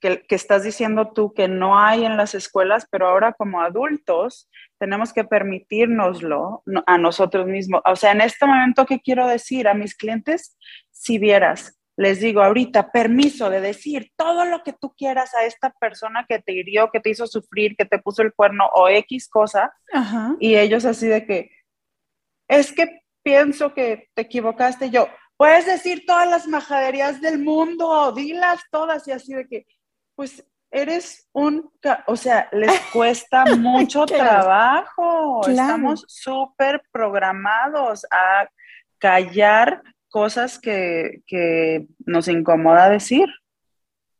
que, 0.00 0.24
estás 0.30 0.64
diciendo 0.64 1.12
tú 1.12 1.34
que 1.34 1.48
no 1.48 1.78
hay 1.78 2.04
en 2.04 2.16
las 2.16 2.34
escuelas, 2.34 2.86
pero 2.90 3.08
ahora 3.08 3.34
como 3.34 3.60
adultos 3.60 4.48
tenemos 4.78 5.12
que 5.12 5.24
permitirnoslo 5.24 6.62
a 6.86 6.98
nosotros 6.98 7.46
mismos. 7.46 7.82
O 7.84 7.96
sea, 7.96 8.12
en 8.12 8.22
este 8.22 8.46
momento, 8.46 8.86
¿qué 8.86 9.00
quiero 9.00 9.26
decir 9.26 9.68
a 9.68 9.74
mis 9.74 9.94
clientes? 9.94 10.56
Si 10.90 11.18
vieras, 11.18 11.78
les 11.96 12.20
digo 12.20 12.42
ahorita, 12.42 12.92
permiso 12.92 13.48
de 13.48 13.60
decir 13.60 14.12
todo 14.16 14.44
lo 14.44 14.62
que 14.62 14.74
tú 14.74 14.94
quieras 14.94 15.34
a 15.34 15.44
esta 15.44 15.70
persona 15.70 16.26
que 16.28 16.38
te 16.40 16.52
hirió, 16.52 16.90
que 16.90 17.00
te 17.00 17.10
hizo 17.10 17.26
sufrir, 17.26 17.74
que 17.76 17.86
te 17.86 17.98
puso 17.98 18.22
el 18.22 18.34
cuerno 18.34 18.66
o 18.74 18.88
X 18.88 19.28
cosa, 19.28 19.72
y 20.38 20.56
ellos 20.56 20.84
así 20.84 21.06
de 21.06 21.24
que, 21.24 21.50
es 22.48 22.72
que 22.72 23.00
pienso 23.22 23.72
que 23.72 24.10
te 24.14 24.22
equivocaste, 24.22 24.90
yo, 24.90 25.08
puedes 25.36 25.66
decir 25.66 26.04
todas 26.06 26.28
las 26.28 26.46
majaderías 26.46 27.20
del 27.20 27.38
mundo, 27.38 28.12
dilas 28.12 28.60
todas 28.70 29.08
y 29.08 29.12
así 29.12 29.32
de 29.32 29.48
que, 29.48 29.66
pues 30.14 30.44
eres 30.70 31.28
un, 31.32 31.70
o 32.06 32.16
sea, 32.16 32.48
les 32.52 32.78
cuesta 32.92 33.44
mucho 33.56 34.04
trabajo. 34.04 35.46
Estamos 35.48 36.04
súper 36.08 36.82
programados 36.92 38.04
a 38.10 38.48
callar 38.98 39.82
cosas 40.10 40.58
que, 40.58 41.22
que 41.26 41.86
nos 42.06 42.28
incomoda 42.28 42.90
decir. 42.90 43.26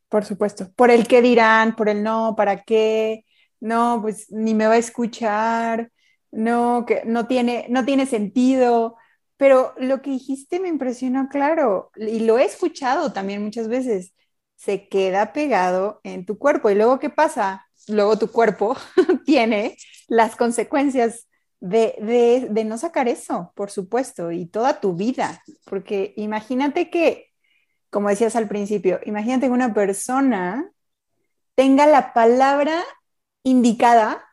Por 0.09 0.25
supuesto, 0.25 0.71
por 0.75 0.91
el 0.91 1.07
qué 1.07 1.21
dirán, 1.21 1.75
por 1.75 1.89
el 1.89 2.03
no, 2.03 2.35
para 2.37 2.63
qué, 2.63 3.25
no, 3.59 3.99
pues 4.01 4.31
ni 4.31 4.53
me 4.53 4.67
va 4.67 4.73
a 4.73 4.77
escuchar, 4.77 5.91
no, 6.31 6.85
que 6.85 7.03
no 7.05 7.27
tiene, 7.27 7.65
no 7.69 7.85
tiene 7.85 8.05
sentido. 8.05 8.95
Pero 9.37 9.73
lo 9.77 10.01
que 10.01 10.11
dijiste 10.11 10.59
me 10.59 10.69
impresionó, 10.69 11.27
claro, 11.29 11.91
y 11.95 12.21
lo 12.21 12.39
he 12.39 12.45
escuchado 12.45 13.13
también 13.13 13.43
muchas 13.43 13.67
veces, 13.67 14.13
se 14.55 14.87
queda 14.89 15.33
pegado 15.33 16.01
en 16.03 16.25
tu 16.25 16.37
cuerpo. 16.39 16.69
¿Y 16.69 16.75
luego 16.75 16.99
qué 16.99 17.09
pasa? 17.09 17.67
Luego 17.87 18.17
tu 18.17 18.31
cuerpo 18.31 18.75
tiene 19.25 19.77
las 20.07 20.35
consecuencias 20.35 21.26
de, 21.59 22.47
de, 22.49 22.63
no 22.65 22.77
sacar 22.77 23.07
eso, 23.07 23.51
por 23.55 23.71
supuesto, 23.71 24.31
y 24.31 24.45
toda 24.45 24.79
tu 24.79 24.95
vida. 24.95 25.43
Porque 25.65 26.13
imagínate 26.17 26.89
que, 26.89 27.31
como 27.89 28.09
decías 28.09 28.35
al 28.35 28.47
principio, 28.47 28.99
imagínate 29.05 29.47
que 29.47 29.53
una 29.53 29.73
persona 29.73 30.71
tenga 31.55 31.87
la 31.87 32.13
palabra 32.13 32.83
indicada 33.43 34.23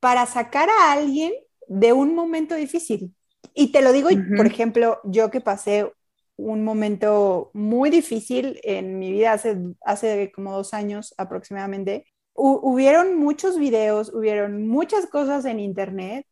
para 0.00 0.26
sacar 0.26 0.68
a 0.68 0.92
alguien 0.92 1.32
de 1.68 1.92
un 1.92 2.14
momento 2.14 2.54
difícil. 2.54 3.14
Y 3.54 3.72
te 3.72 3.82
lo 3.82 3.92
digo, 3.92 4.08
por 4.36 4.46
ejemplo, 4.46 5.00
yo 5.04 5.30
que 5.30 5.40
pasé 5.40 5.90
un 6.36 6.64
momento 6.64 7.50
muy 7.54 7.90
difícil 7.90 8.58
en 8.62 8.98
mi 8.98 9.12
vida 9.12 9.32
hace, 9.32 9.58
hace 9.82 10.32
como 10.34 10.52
dos 10.52 10.74
años 10.74 11.14
aproximadamente, 11.18 12.06
hubieron 12.34 13.18
muchos 13.18 13.58
videos, 13.58 14.12
hubieron 14.12 14.66
muchas 14.66 15.06
cosas 15.06 15.44
en 15.44 15.60
internet 15.60 16.26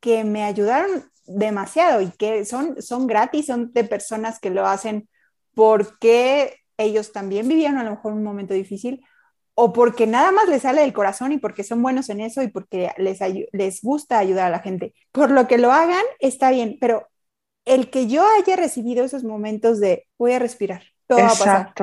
que 0.00 0.24
me 0.24 0.44
ayudaron 0.44 1.10
demasiado 1.26 2.00
y 2.00 2.10
que 2.10 2.44
son, 2.44 2.80
son 2.80 3.06
gratis, 3.06 3.46
son 3.46 3.72
de 3.72 3.84
personas 3.84 4.38
que 4.38 4.50
lo 4.50 4.66
hacen 4.66 5.08
porque 5.54 6.56
ellos 6.76 7.12
también 7.12 7.48
vivieron 7.48 7.78
a 7.78 7.84
lo 7.84 7.90
mejor 7.90 8.12
un 8.12 8.22
momento 8.22 8.54
difícil 8.54 9.04
o 9.54 9.72
porque 9.72 10.06
nada 10.06 10.32
más 10.32 10.48
les 10.48 10.62
sale 10.62 10.82
del 10.82 10.92
corazón 10.92 11.32
y 11.32 11.38
porque 11.38 11.64
son 11.64 11.82
buenos 11.82 12.10
en 12.10 12.20
eso 12.20 12.42
y 12.42 12.48
porque 12.48 12.92
les, 12.98 13.18
les 13.52 13.80
gusta 13.80 14.18
ayudar 14.18 14.48
a 14.48 14.50
la 14.50 14.58
gente. 14.58 14.94
Por 15.12 15.30
lo 15.30 15.48
que 15.48 15.56
lo 15.56 15.72
hagan, 15.72 16.04
está 16.20 16.50
bien, 16.50 16.76
pero 16.78 17.08
el 17.64 17.88
que 17.90 18.06
yo 18.06 18.24
haya 18.38 18.54
recibido 18.54 19.02
esos 19.02 19.24
momentos 19.24 19.80
de 19.80 20.06
voy 20.18 20.34
a 20.34 20.38
respirar, 20.38 20.82
todo 21.06 21.20
va 21.20 21.26
a 21.26 21.30
pasar. 21.30 21.74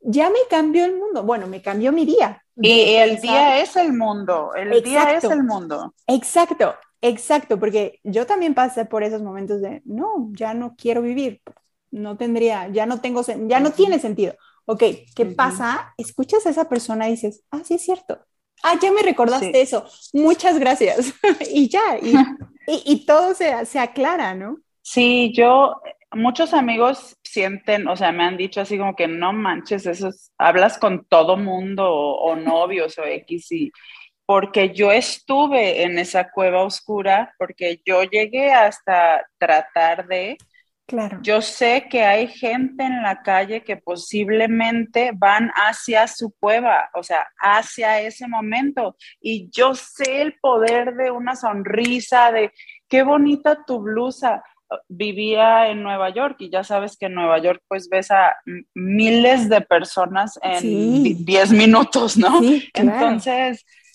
Ya 0.00 0.28
me 0.28 0.38
cambió 0.50 0.84
el 0.84 0.94
mundo. 0.96 1.22
Bueno, 1.24 1.46
me 1.46 1.62
cambió 1.62 1.90
mi 1.90 2.04
día. 2.04 2.42
Y 2.54 2.94
el 2.94 3.18
día 3.20 3.60
es 3.60 3.76
el 3.76 3.94
mundo. 3.94 4.54
El 4.54 4.82
día 4.82 5.16
es 5.16 5.24
el 5.24 5.42
mundo. 5.42 5.94
Exacto, 6.06 6.74
exacto, 7.00 7.58
porque 7.58 8.00
yo 8.04 8.26
también 8.26 8.54
pasé 8.54 8.84
por 8.84 9.02
esos 9.02 9.22
momentos 9.22 9.60
de 9.60 9.82
no, 9.84 10.30
ya 10.32 10.54
no 10.54 10.74
quiero 10.76 11.02
vivir. 11.02 11.40
No 11.90 12.16
tendría, 12.16 12.68
ya 12.68 12.84
no 12.84 13.00
tengo, 13.00 13.22
ya 13.22 13.60
no 13.60 13.70
tiene 13.70 13.98
sentido 13.98 14.34
ok, 14.66 14.82
¿qué 15.14 15.26
pasa? 15.26 15.94
Escuchas 15.96 16.46
a 16.46 16.50
esa 16.50 16.68
persona 16.68 17.08
y 17.08 17.12
dices, 17.12 17.44
ah, 17.50 17.62
sí 17.64 17.74
es 17.74 17.82
cierto. 17.82 18.18
Ah, 18.62 18.74
ya 18.80 18.92
me 18.92 19.02
recordaste 19.02 19.60
eso. 19.60 19.86
Muchas 20.12 20.58
gracias. 20.58 21.14
y 21.52 21.68
ya, 21.68 21.98
y, 22.66 23.06
todo 23.06 23.34
se, 23.34 23.64
se 23.64 23.78
aclara, 23.78 24.34
¿no? 24.34 24.58
Sí, 24.82 25.32
yo, 25.34 25.80
muchos 26.12 26.52
amigos 26.52 27.16
sienten, 27.22 27.86
o 27.86 27.96
sea, 27.96 28.12
me 28.12 28.24
han 28.24 28.36
dicho 28.36 28.60
así 28.60 28.76
como 28.76 28.96
que 28.96 29.06
no 29.06 29.32
manches, 29.32 29.86
eso 29.86 30.10
hablas 30.38 30.78
con 30.78 31.04
todo 31.04 31.36
mundo 31.36 31.84
o, 31.84 32.32
o 32.32 32.36
novios 32.36 32.98
o 32.98 33.04
X 33.04 33.52
y 33.52 33.72
porque 34.26 34.74
yo 34.74 34.92
estuve 34.92 35.84
en 35.84 35.98
esa 35.98 36.30
cueva 36.30 36.64
oscura, 36.64 37.32
porque 37.38 37.80
yo 37.84 38.02
llegué 38.02 38.52
hasta 38.52 39.24
tratar 39.38 40.06
de 40.06 40.36
Claro. 40.86 41.18
Yo 41.20 41.42
sé 41.42 41.88
que 41.90 42.04
hay 42.04 42.28
gente 42.28 42.84
en 42.84 43.02
la 43.02 43.22
calle 43.22 43.64
que 43.64 43.76
posiblemente 43.76 45.10
van 45.12 45.50
hacia 45.56 46.06
su 46.06 46.32
cueva, 46.38 46.90
o 46.94 47.02
sea, 47.02 47.26
hacia 47.40 48.00
ese 48.00 48.28
momento. 48.28 48.96
Y 49.20 49.50
yo 49.50 49.74
sé 49.74 50.22
el 50.22 50.34
poder 50.38 50.94
de 50.94 51.10
una 51.10 51.34
sonrisa, 51.34 52.30
de 52.30 52.52
qué 52.88 53.02
bonita 53.02 53.64
tu 53.66 53.80
blusa. 53.80 54.44
Vivía 54.88 55.68
en 55.68 55.82
Nueva 55.82 56.10
York 56.10 56.36
y 56.40 56.50
ya 56.50 56.64
sabes 56.64 56.96
que 56.96 57.06
en 57.06 57.14
Nueva 57.14 57.38
York 57.38 57.62
pues 57.68 57.88
ves 57.88 58.10
a 58.10 58.36
miles 58.74 59.48
de 59.48 59.60
personas 59.60 60.38
en 60.42 61.24
10 61.24 61.52
minutos, 61.52 62.16
¿no? 62.16 62.40
Entonces, 62.74 63.60
eh, 63.60 63.85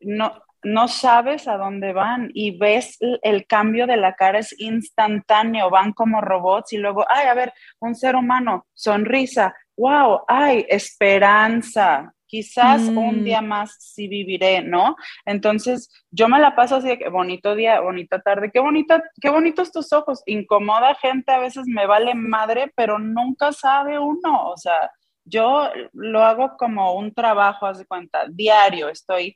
no, 0.00 0.32
no 0.62 0.88
sabes 0.88 1.46
a 1.48 1.56
dónde 1.56 1.92
van 1.92 2.30
y 2.34 2.56
ves 2.58 2.98
el 3.22 3.46
cambio 3.46 3.86
de 3.86 3.96
la 3.96 4.14
cara 4.14 4.38
es 4.38 4.58
instantáneo, 4.60 5.70
van 5.70 5.92
como 5.92 6.20
robots 6.20 6.72
y 6.72 6.78
luego, 6.78 7.04
ay, 7.08 7.26
a 7.26 7.34
ver, 7.34 7.52
un 7.80 7.94
ser 7.94 8.16
humano, 8.16 8.66
sonrisa, 8.74 9.54
wow, 9.76 10.22
ay, 10.26 10.66
esperanza, 10.68 12.12
quizás 12.26 12.82
un 12.82 13.20
mm. 13.20 13.24
día 13.24 13.40
más 13.40 13.76
sí 13.78 14.06
viviré, 14.06 14.62
¿no? 14.62 14.96
Entonces, 15.24 15.90
yo 16.10 16.28
me 16.28 16.38
la 16.38 16.54
paso 16.54 16.76
así 16.76 16.88
de 16.88 16.98
que 16.98 17.08
bonito 17.08 17.54
día, 17.54 17.80
bonita 17.80 18.20
tarde, 18.20 18.50
qué 18.52 18.60
bonita, 18.60 19.02
qué 19.20 19.30
bonitos 19.30 19.72
tus 19.72 19.92
ojos, 19.92 20.22
incomoda 20.26 20.94
gente, 20.96 21.32
a 21.32 21.38
veces 21.38 21.64
me 21.66 21.86
vale 21.86 22.14
madre, 22.14 22.72
pero 22.76 22.98
nunca 22.98 23.52
sabe 23.52 23.98
uno, 23.98 24.50
o 24.50 24.56
sea, 24.56 24.90
yo 25.28 25.70
lo 25.92 26.24
hago 26.24 26.56
como 26.56 26.94
un 26.94 27.12
trabajo, 27.12 27.66
haz 27.66 27.78
de 27.78 27.86
cuenta, 27.86 28.26
diario, 28.28 28.88
estoy 28.88 29.34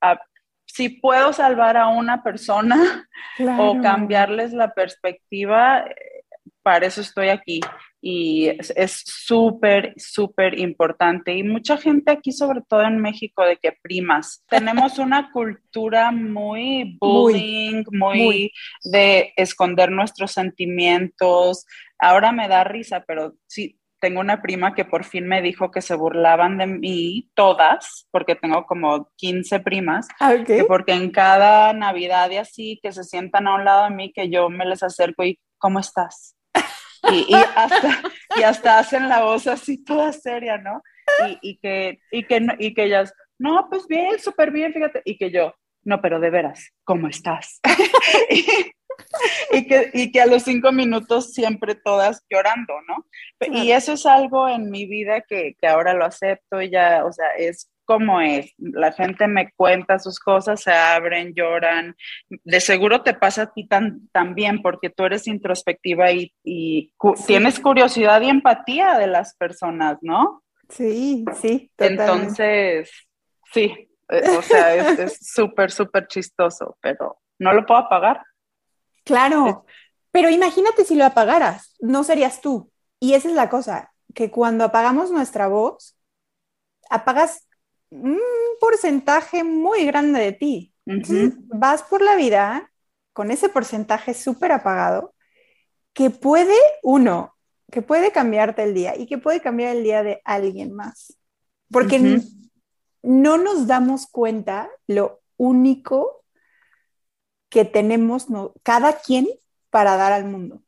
a, 0.00 0.18
si 0.66 0.88
puedo 0.88 1.32
salvar 1.32 1.76
a 1.76 1.88
una 1.88 2.22
persona 2.22 3.08
o 3.58 3.80
cambiarles 3.80 4.52
la 4.52 4.74
perspectiva, 4.74 5.84
para 6.62 6.86
eso 6.86 7.00
estoy 7.00 7.28
aquí. 7.28 7.60
y 8.00 8.48
es 8.58 9.02
súper, 9.06 9.94
súper 9.96 10.58
importante. 10.58 11.32
Y 11.34 11.42
mucha 11.42 11.76
gente 11.76 12.10
aquí, 12.10 12.32
sobre 12.32 12.60
todo 12.68 12.82
en 12.82 12.98
México, 12.98 13.44
de 13.44 13.56
que 13.56 13.72
primas. 13.72 14.44
Tenemos 14.48 14.98
una 14.98 15.30
cultura 15.30 16.10
muy 16.10 16.98
bullying, 17.00 17.84
muy, 17.92 18.50
de 18.82 19.32
esconder 19.36 19.90
nuestros 19.90 20.32
sentimientos. 20.32 21.66
Ahora 21.98 22.32
me 22.32 22.48
da 22.48 22.64
risa, 22.64 23.04
pero 23.06 23.34
sí, 23.46 23.78
tengo 24.04 24.20
una 24.20 24.42
prima 24.42 24.74
que 24.74 24.84
por 24.84 25.02
fin 25.06 25.26
me 25.26 25.40
dijo 25.40 25.70
que 25.70 25.80
se 25.80 25.94
burlaban 25.94 26.58
de 26.58 26.66
mí 26.66 27.30
todas, 27.32 28.06
porque 28.10 28.34
tengo 28.34 28.66
como 28.66 29.08
15 29.16 29.60
primas, 29.60 30.06
ah, 30.20 30.34
porque 30.68 30.92
en 30.92 31.10
cada 31.10 31.72
Navidad 31.72 32.30
y 32.30 32.36
así, 32.36 32.78
que 32.82 32.92
se 32.92 33.02
sientan 33.02 33.48
a 33.48 33.54
un 33.54 33.64
lado 33.64 33.84
de 33.84 33.96
mí, 33.96 34.12
que 34.12 34.28
yo 34.28 34.50
me 34.50 34.66
les 34.66 34.82
acerco 34.82 35.24
y, 35.24 35.40
¿cómo 35.56 35.80
estás? 35.80 36.36
Y, 37.10 37.34
hasta, 37.34 38.02
y 38.36 38.42
hasta 38.42 38.78
hacen 38.78 39.08
la 39.08 39.24
voz 39.24 39.46
así 39.46 39.82
toda 39.82 40.12
seria, 40.12 40.58
¿no? 40.58 40.82
Y, 41.40 41.56
que, 41.56 42.00
y, 42.10 42.24
que, 42.24 42.46
y 42.58 42.74
que 42.74 42.84
ellas, 42.84 43.14
no, 43.38 43.68
pues 43.70 43.86
bien, 43.86 44.18
súper 44.18 44.50
bien, 44.50 44.74
fíjate. 44.74 45.00
Y 45.06 45.16
que 45.16 45.30
yo, 45.30 45.54
no, 45.84 46.00
pero 46.00 46.20
de 46.20 46.30
veras, 46.30 46.72
¿cómo 46.84 47.08
estás? 47.08 47.60
y, 49.50 49.66
que, 49.66 49.90
y 49.92 50.12
que 50.12 50.20
a 50.20 50.26
los 50.26 50.42
cinco 50.42 50.72
minutos 50.72 51.32
siempre 51.32 51.74
todas 51.74 52.24
llorando, 52.30 52.74
¿no? 52.88 53.06
Y 53.52 53.72
eso 53.72 53.92
es 53.92 54.06
algo 54.06 54.48
en 54.48 54.70
mi 54.70 54.86
vida 54.86 55.22
que, 55.22 55.54
que 55.60 55.66
ahora 55.66 55.94
lo 55.94 56.04
acepto 56.04 56.62
y 56.62 56.70
ya, 56.70 57.04
o 57.04 57.12
sea, 57.12 57.28
es 57.36 57.70
como 57.84 58.20
es. 58.20 58.52
La 58.58 58.92
gente 58.92 59.28
me 59.28 59.52
cuenta 59.52 59.98
sus 59.98 60.18
cosas, 60.18 60.62
se 60.62 60.72
abren, 60.72 61.34
lloran. 61.34 61.94
De 62.28 62.60
seguro 62.60 63.02
te 63.02 63.14
pasa 63.14 63.42
a 63.42 63.52
ti 63.52 63.66
tan, 63.66 64.08
también 64.08 64.62
porque 64.62 64.90
tú 64.90 65.04
eres 65.04 65.26
introspectiva 65.26 66.10
y, 66.12 66.32
y 66.42 66.92
tienes 67.26 67.60
curiosidad 67.60 68.20
y 68.22 68.30
empatía 68.30 68.98
de 68.98 69.06
las 69.06 69.36
personas, 69.36 69.98
¿no? 70.00 70.42
Sí, 70.68 71.24
sí. 71.40 71.70
Entonces, 71.78 72.90
sí, 73.52 73.88
o 74.08 74.42
sea, 74.42 74.74
es 74.74 75.18
súper, 75.20 75.70
súper 75.70 76.06
chistoso, 76.06 76.76
pero 76.80 77.20
no 77.38 77.52
lo 77.52 77.64
puedo 77.66 77.80
apagar. 77.80 78.22
Claro, 79.04 79.64
pero 80.10 80.30
imagínate 80.30 80.84
si 80.84 80.94
lo 80.94 81.04
apagaras, 81.04 81.76
no 81.80 82.04
serías 82.04 82.40
tú. 82.40 82.70
Y 83.00 83.14
esa 83.14 83.28
es 83.28 83.34
la 83.34 83.50
cosa, 83.50 83.92
que 84.14 84.30
cuando 84.30 84.64
apagamos 84.64 85.10
nuestra 85.10 85.48
voz, 85.48 85.98
apagas 86.88 87.46
un 87.90 88.20
porcentaje 88.60 89.44
muy 89.44 89.84
grande 89.84 90.20
de 90.20 90.32
ti. 90.32 90.74
vas 91.46 91.82
por 91.82 92.02
la 92.02 92.14
vida 92.16 92.70
con 93.12 93.30
ese 93.30 93.48
porcentaje 93.48 94.14
súper 94.14 94.52
apagado 94.52 95.14
que 95.92 96.10
puede, 96.10 96.56
uno, 96.82 97.34
que 97.70 97.80
puede 97.80 98.10
cambiarte 98.10 98.64
el 98.64 98.74
día 98.74 98.96
y 98.96 99.06
que 99.06 99.18
puede 99.18 99.40
cambiar 99.40 99.76
el 99.76 99.82
día 99.82 100.02
de 100.02 100.20
alguien 100.24 100.74
más. 100.74 101.16
Porque 101.70 102.20
no 103.04 103.36
nos 103.36 103.66
damos 103.66 104.06
cuenta 104.06 104.68
lo 104.86 105.20
único 105.36 106.24
que 107.48 107.64
tenemos 107.64 108.26
cada 108.62 108.98
quien 108.98 109.28
para 109.70 109.96
dar 109.96 110.12
al 110.12 110.24
mundo. 110.24 110.60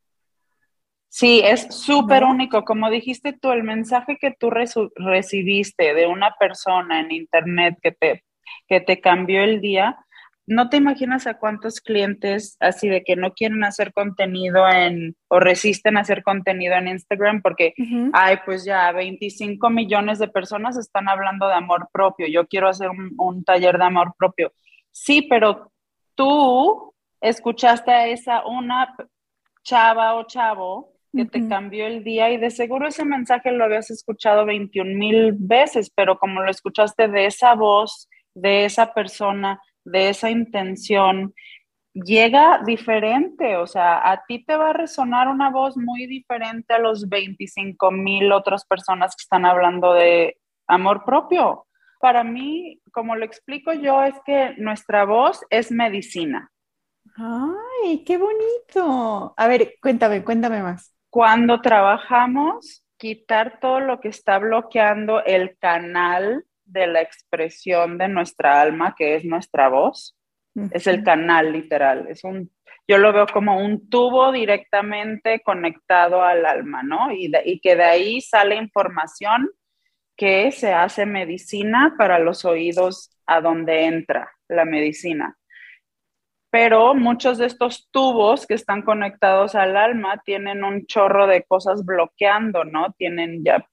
Sí, 1.08 1.40
es 1.42 1.66
súper 1.70 2.24
único. 2.24 2.64
Como 2.64 2.90
dijiste 2.90 3.32
tú, 3.32 3.50
el 3.50 3.62
mensaje 3.62 4.18
que 4.20 4.32
tú 4.38 4.50
recibiste 4.50 5.94
de 5.94 6.06
una 6.06 6.34
persona 6.38 7.00
en 7.00 7.10
internet 7.10 7.78
que 7.82 7.92
te, 7.92 8.24
que 8.68 8.80
te 8.80 9.00
cambió 9.00 9.42
el 9.42 9.62
día, 9.62 9.96
no 10.46 10.68
te 10.68 10.76
imaginas 10.76 11.26
a 11.26 11.38
cuántos 11.38 11.80
clientes 11.80 12.56
así 12.60 12.88
de 12.88 13.02
que 13.02 13.16
no 13.16 13.32
quieren 13.32 13.64
hacer 13.64 13.92
contenido 13.92 14.68
en 14.68 15.16
o 15.28 15.40
resisten 15.40 15.96
a 15.96 16.00
hacer 16.00 16.22
contenido 16.22 16.74
en 16.74 16.88
Instagram 16.88 17.42
porque, 17.42 17.74
ay, 18.12 18.38
pues 18.44 18.64
ya 18.64 18.92
25 18.92 19.70
millones 19.70 20.18
de 20.18 20.28
personas 20.28 20.78
están 20.78 21.08
hablando 21.08 21.48
de 21.48 21.54
amor 21.54 21.88
propio. 21.92 22.26
Yo 22.28 22.46
quiero 22.46 22.68
hacer 22.68 22.90
un, 22.90 23.12
un 23.18 23.44
taller 23.44 23.76
de 23.76 23.84
amor 23.84 24.14
propio. 24.16 24.52
Sí, 24.92 25.22
pero 25.28 25.72
tú 26.14 26.94
escuchaste 27.20 27.90
a 27.90 28.06
esa 28.06 28.46
una 28.46 28.94
chava 29.64 30.14
o 30.14 30.24
chavo 30.24 30.92
que 31.12 31.24
te 31.24 31.48
cambió 31.48 31.86
el 31.86 32.04
día 32.04 32.30
y 32.30 32.36
de 32.36 32.50
seguro 32.50 32.88
ese 32.88 33.04
mensaje 33.04 33.50
lo 33.50 33.64
habías 33.64 33.90
escuchado 33.90 34.44
21 34.44 34.98
mil 34.98 35.32
veces, 35.32 35.90
pero 35.94 36.18
como 36.18 36.42
lo 36.42 36.50
escuchaste 36.50 37.08
de 37.08 37.26
esa 37.26 37.54
voz, 37.54 38.08
de 38.34 38.66
esa 38.66 38.92
persona, 38.92 39.60
de 39.86 40.10
esa 40.10 40.30
intención, 40.30 41.34
llega 41.94 42.60
diferente, 42.66 43.56
o 43.56 43.66
sea, 43.66 44.10
a 44.10 44.22
ti 44.26 44.44
te 44.44 44.56
va 44.56 44.70
a 44.70 44.74
resonar 44.74 45.28
una 45.28 45.50
voz 45.50 45.76
muy 45.76 46.06
diferente 46.06 46.74
a 46.74 46.78
los 46.78 47.08
25 47.08 47.90
mil 47.90 48.32
otras 48.32 48.66
personas 48.66 49.16
que 49.16 49.22
están 49.22 49.46
hablando 49.46 49.94
de 49.94 50.38
amor 50.66 51.04
propio. 51.04 51.66
Para 52.00 52.22
mí, 52.22 52.80
como 52.92 53.16
lo 53.16 53.24
explico 53.24 53.72
yo, 53.72 54.02
es 54.02 54.14
que 54.26 54.54
nuestra 54.58 55.04
voz 55.04 55.40
es 55.48 55.72
medicina. 55.72 56.50
Ay, 57.16 58.04
qué 58.04 58.18
bonito. 58.18 59.32
A 59.34 59.48
ver, 59.48 59.76
cuéntame, 59.80 60.22
cuéntame 60.22 60.62
más 60.62 60.96
cuando 61.16 61.62
trabajamos, 61.62 62.84
quitar 62.98 63.58
todo 63.58 63.80
lo 63.80 64.00
que 64.00 64.08
está 64.08 64.38
bloqueando 64.38 65.24
el 65.24 65.56
canal 65.56 66.44
de 66.66 66.86
la 66.86 67.00
expresión 67.00 67.98
de 67.98 68.08
nuestra 68.08 68.60
alma, 68.60 68.94
que 68.96 69.16
es 69.16 69.24
nuestra 69.24 69.68
voz, 69.68 70.16
es 70.70 70.86
el 70.86 71.04
canal 71.04 71.52
literal, 71.52 72.06
es 72.08 72.24
un, 72.24 72.50
yo 72.88 72.96
lo 72.96 73.12
veo 73.12 73.26
como 73.26 73.58
un 73.58 73.90
tubo 73.90 74.32
directamente 74.32 75.40
conectado 75.40 76.22
al 76.22 76.46
alma, 76.46 76.82
¿no? 76.82 77.12
Y, 77.12 77.30
y 77.44 77.60
que 77.60 77.76
de 77.76 77.84
ahí 77.84 78.20
sale 78.22 78.56
información 78.56 79.50
que 80.16 80.50
se 80.52 80.72
hace 80.72 81.04
medicina 81.04 81.94
para 81.98 82.18
los 82.18 82.46
oídos 82.46 83.10
a 83.26 83.42
donde 83.42 83.84
entra 83.84 84.30
la 84.48 84.64
medicina 84.64 85.36
pero 86.56 86.94
muchos 86.94 87.36
de 87.36 87.44
estos 87.44 87.86
tubos 87.90 88.46
que 88.46 88.54
están 88.54 88.80
conectados 88.80 89.54
al 89.54 89.76
alma 89.76 90.22
tienen 90.24 90.64
un 90.64 90.86
chorro 90.86 91.26
de 91.26 91.42
cosas 91.42 91.84
bloqueando, 91.84 92.64
¿no? 92.64 92.94
Tienen 92.96 93.44
ya 93.44 93.68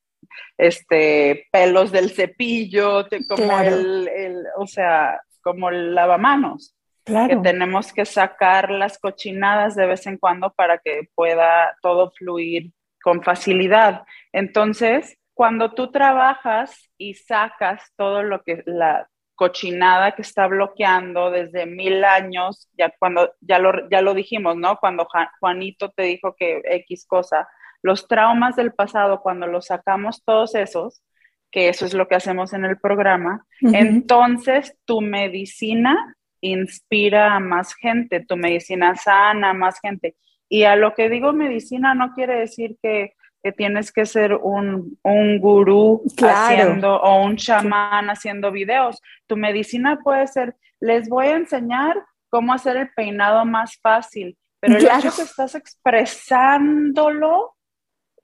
este 0.58 1.48
pelos 1.52 1.92
del 1.92 2.12
cepillo, 2.12 3.06
como 3.28 3.60
el, 3.60 4.46
o 4.58 4.68
sea, 4.68 5.22
como 5.42 5.70
el 5.70 5.96
lavamanos. 5.96 6.76
Claro. 7.06 7.28
Que 7.28 7.50
tenemos 7.50 7.92
que 7.92 8.06
sacar 8.06 8.72
las 8.72 8.98
cochinadas 8.98 9.76
de 9.76 9.88
vez 9.88 10.08
en 10.08 10.18
cuando 10.18 10.52
para 10.52 10.78
que 10.78 11.10
pueda 11.16 11.78
todo 11.82 12.12
fluir 12.12 12.72
con 13.02 13.22
facilidad. 13.22 14.04
Entonces, 14.32 15.18
cuando 15.34 15.74
tú 15.74 15.92
trabajas 15.92 16.90
y 16.98 17.16
sacas 17.16 17.92
todo 17.98 18.24
lo 18.24 18.42
que 18.44 18.64
la, 18.66 19.10
cochinada 19.36 20.12
que 20.12 20.22
está 20.22 20.48
bloqueando 20.48 21.32
desde 21.32 21.66
mil 21.66 22.04
años, 22.04 22.70
ya 22.78 22.94
cuando 23.00 23.34
ya 23.42 23.60
lo, 23.60 23.90
ya 23.90 24.02
lo 24.02 24.14
dijimos, 24.14 24.56
¿no? 24.56 24.78
Cuando 24.78 25.08
Juanito 25.40 25.90
te 25.90 26.04
dijo 26.04 26.36
que 26.36 26.62
X 26.64 27.06
cosa, 27.08 27.48
los 27.84 28.08
traumas 28.08 28.56
del 28.56 28.74
pasado, 28.74 29.22
cuando 29.22 29.46
los 29.46 29.68
sacamos 29.68 30.24
todos 30.26 30.56
esos, 30.56 31.04
que 31.52 31.70
eso 31.70 31.86
es 31.86 31.94
lo 31.94 32.08
que 32.08 32.16
hacemos 32.16 32.54
en 32.54 32.66
el 32.66 32.80
programa, 32.80 33.46
entonces 33.62 34.76
tu 34.86 35.02
medicina 35.02 36.16
inspira 36.42 37.36
a 37.36 37.40
más 37.40 37.76
gente, 37.76 38.26
tu 38.26 38.36
medicina 38.36 38.96
sana 38.96 39.52
a 39.52 39.54
más 39.54 39.80
gente. 39.80 40.16
Y 40.50 40.64
a 40.64 40.76
lo 40.76 40.96
que 40.96 41.10
digo 41.10 41.32
medicina 41.32 41.94
no 41.94 42.14
quiere 42.14 42.40
decir 42.40 42.78
que 42.82 43.14
que 43.44 43.52
tienes 43.52 43.92
que 43.92 44.06
ser 44.06 44.34
un, 44.36 44.98
un 45.04 45.40
gurú 45.40 46.02
haciendo 46.18 46.96
o 46.96 47.26
un 47.26 47.36
chamán 47.36 48.10
haciendo 48.10 48.52
videos. 48.52 49.02
Tu 49.28 49.36
medicina 49.36 50.00
puede 50.02 50.28
ser, 50.28 50.56
les 50.80 51.10
voy 51.10 51.26
a 51.28 51.36
enseñar 51.36 52.06
cómo 52.30 52.54
hacer 52.54 52.78
el 52.78 52.90
peinado 52.96 53.44
más 53.44 53.78
fácil, 53.82 54.38
pero 54.62 54.78
el 54.78 54.86
hecho 54.86 55.14
que 55.14 55.24
estás 55.24 55.56
expresándolo 55.56 57.54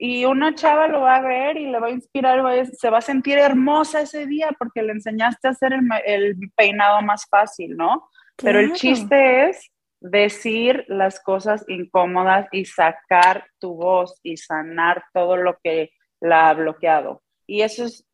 y 0.02 0.24
una 0.24 0.54
chava 0.54 0.88
lo 0.88 1.02
va 1.02 1.16
a 1.16 1.20
ver 1.20 1.58
y 1.58 1.66
le 1.66 1.78
va 1.78 1.88
a 1.88 1.90
inspirar, 1.90 2.40
se 2.72 2.88
va 2.88 2.98
a 2.98 3.02
sentir 3.02 3.36
hermosa 3.36 4.00
ese 4.00 4.24
día 4.24 4.48
porque 4.58 4.82
le 4.82 4.92
enseñaste 4.92 5.46
a 5.46 5.50
hacer 5.50 5.74
el, 6.06 6.36
peinado 6.56 7.02
más 7.02 7.26
fácil, 7.28 7.76
¿no? 7.76 8.08
Pero 8.36 8.60
el 8.60 8.72
chiste 8.72 9.50
es 9.50 9.70
decir 10.00 10.86
las 10.88 11.20
cosas 11.20 11.66
incómodas 11.68 12.48
y 12.50 12.64
sacar 12.64 13.44
tu 13.58 13.74
voz 13.74 14.18
y 14.22 14.38
sanar 14.38 15.04
todo 15.12 15.36
lo 15.36 15.58
que 15.62 15.90
la 16.18 16.48
ha 16.48 16.54
bloqueado. 16.54 17.22
Y 17.46 17.60
eso 17.60 17.84
es, 17.84 18.08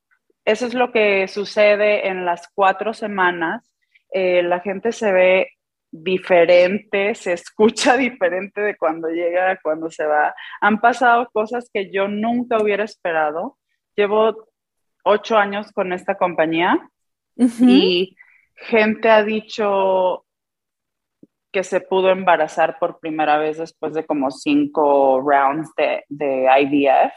eso 0.45 0.67
es 0.67 0.75
lo 0.75 0.91
que 0.91 1.29
sucede 1.29 2.09
en 2.09 2.25
las 2.25 2.49
cuatro 2.53 2.95
semanas. 2.95 3.73
Eh, 4.11 4.43
la 4.43 4.59
gente 4.59 4.91
se 4.91 5.13
ve 5.13 5.53
diferente, 6.03 7.15
se 7.15 7.33
escucha 7.33 7.97
diferente 7.97 8.61
de 8.61 8.77
cuando 8.77 9.09
llega 9.09 9.51
a 9.51 9.61
cuando 9.61 9.91
se 9.91 10.07
va. 10.07 10.35
Han 10.61 10.81
pasado 10.81 11.29
cosas 11.33 11.71
que 11.73 11.91
yo 11.91 12.09
nunca 12.09 12.59
hubiera 12.59 12.85
esperado. 12.85 13.59
Llevo 13.97 14.49
ocho 15.05 15.37
años 15.37 15.73
con 15.73 15.93
esta 15.93 16.17
compañía 16.17 16.91
y 17.37 18.17
gente 18.55 19.11
ha 19.11 19.23
dicho, 19.23 20.27
que 21.57 21.65
se 21.65 21.81
pudo 21.81 22.11
embarazar 22.11 22.79
por 22.79 22.99
primera 22.99 23.39
vez 23.39 23.57
después 23.57 23.95
de 23.95 24.05
como 24.05 24.31
cinco 24.31 25.23
rounds 25.23 25.71
de, 25.75 26.05
de 26.09 26.47
IVF. 26.61 27.15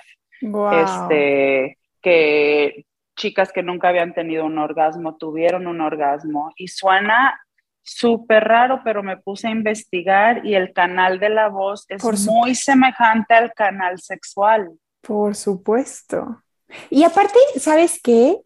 Este, 0.71 1.77
que 2.01 2.85
chicas 3.17 3.51
que 3.51 3.63
nunca 3.63 3.89
habían 3.89 4.13
tenido 4.13 4.45
un 4.45 4.57
orgasmo 4.57 5.17
tuvieron 5.17 5.67
un 5.67 5.81
orgasmo 5.81 6.53
y 6.55 6.69
suena 6.69 7.37
súper 7.81 8.43
raro, 8.43 8.81
pero 8.83 9.03
me 9.03 9.17
puse 9.17 9.47
a 9.47 9.51
investigar 9.51 10.45
y 10.45 10.55
el 10.55 10.73
canal 10.73 11.19
de 11.19 11.29
la 11.29 11.49
voz 11.49 11.85
es 11.89 12.03
muy 12.25 12.55
semejante 12.55 13.33
al 13.33 13.53
canal 13.53 13.99
sexual. 13.99 14.71
Por 15.01 15.35
supuesto. 15.35 16.43
Y 16.89 17.03
aparte, 17.03 17.39
¿sabes 17.57 17.99
qué? 18.01 18.37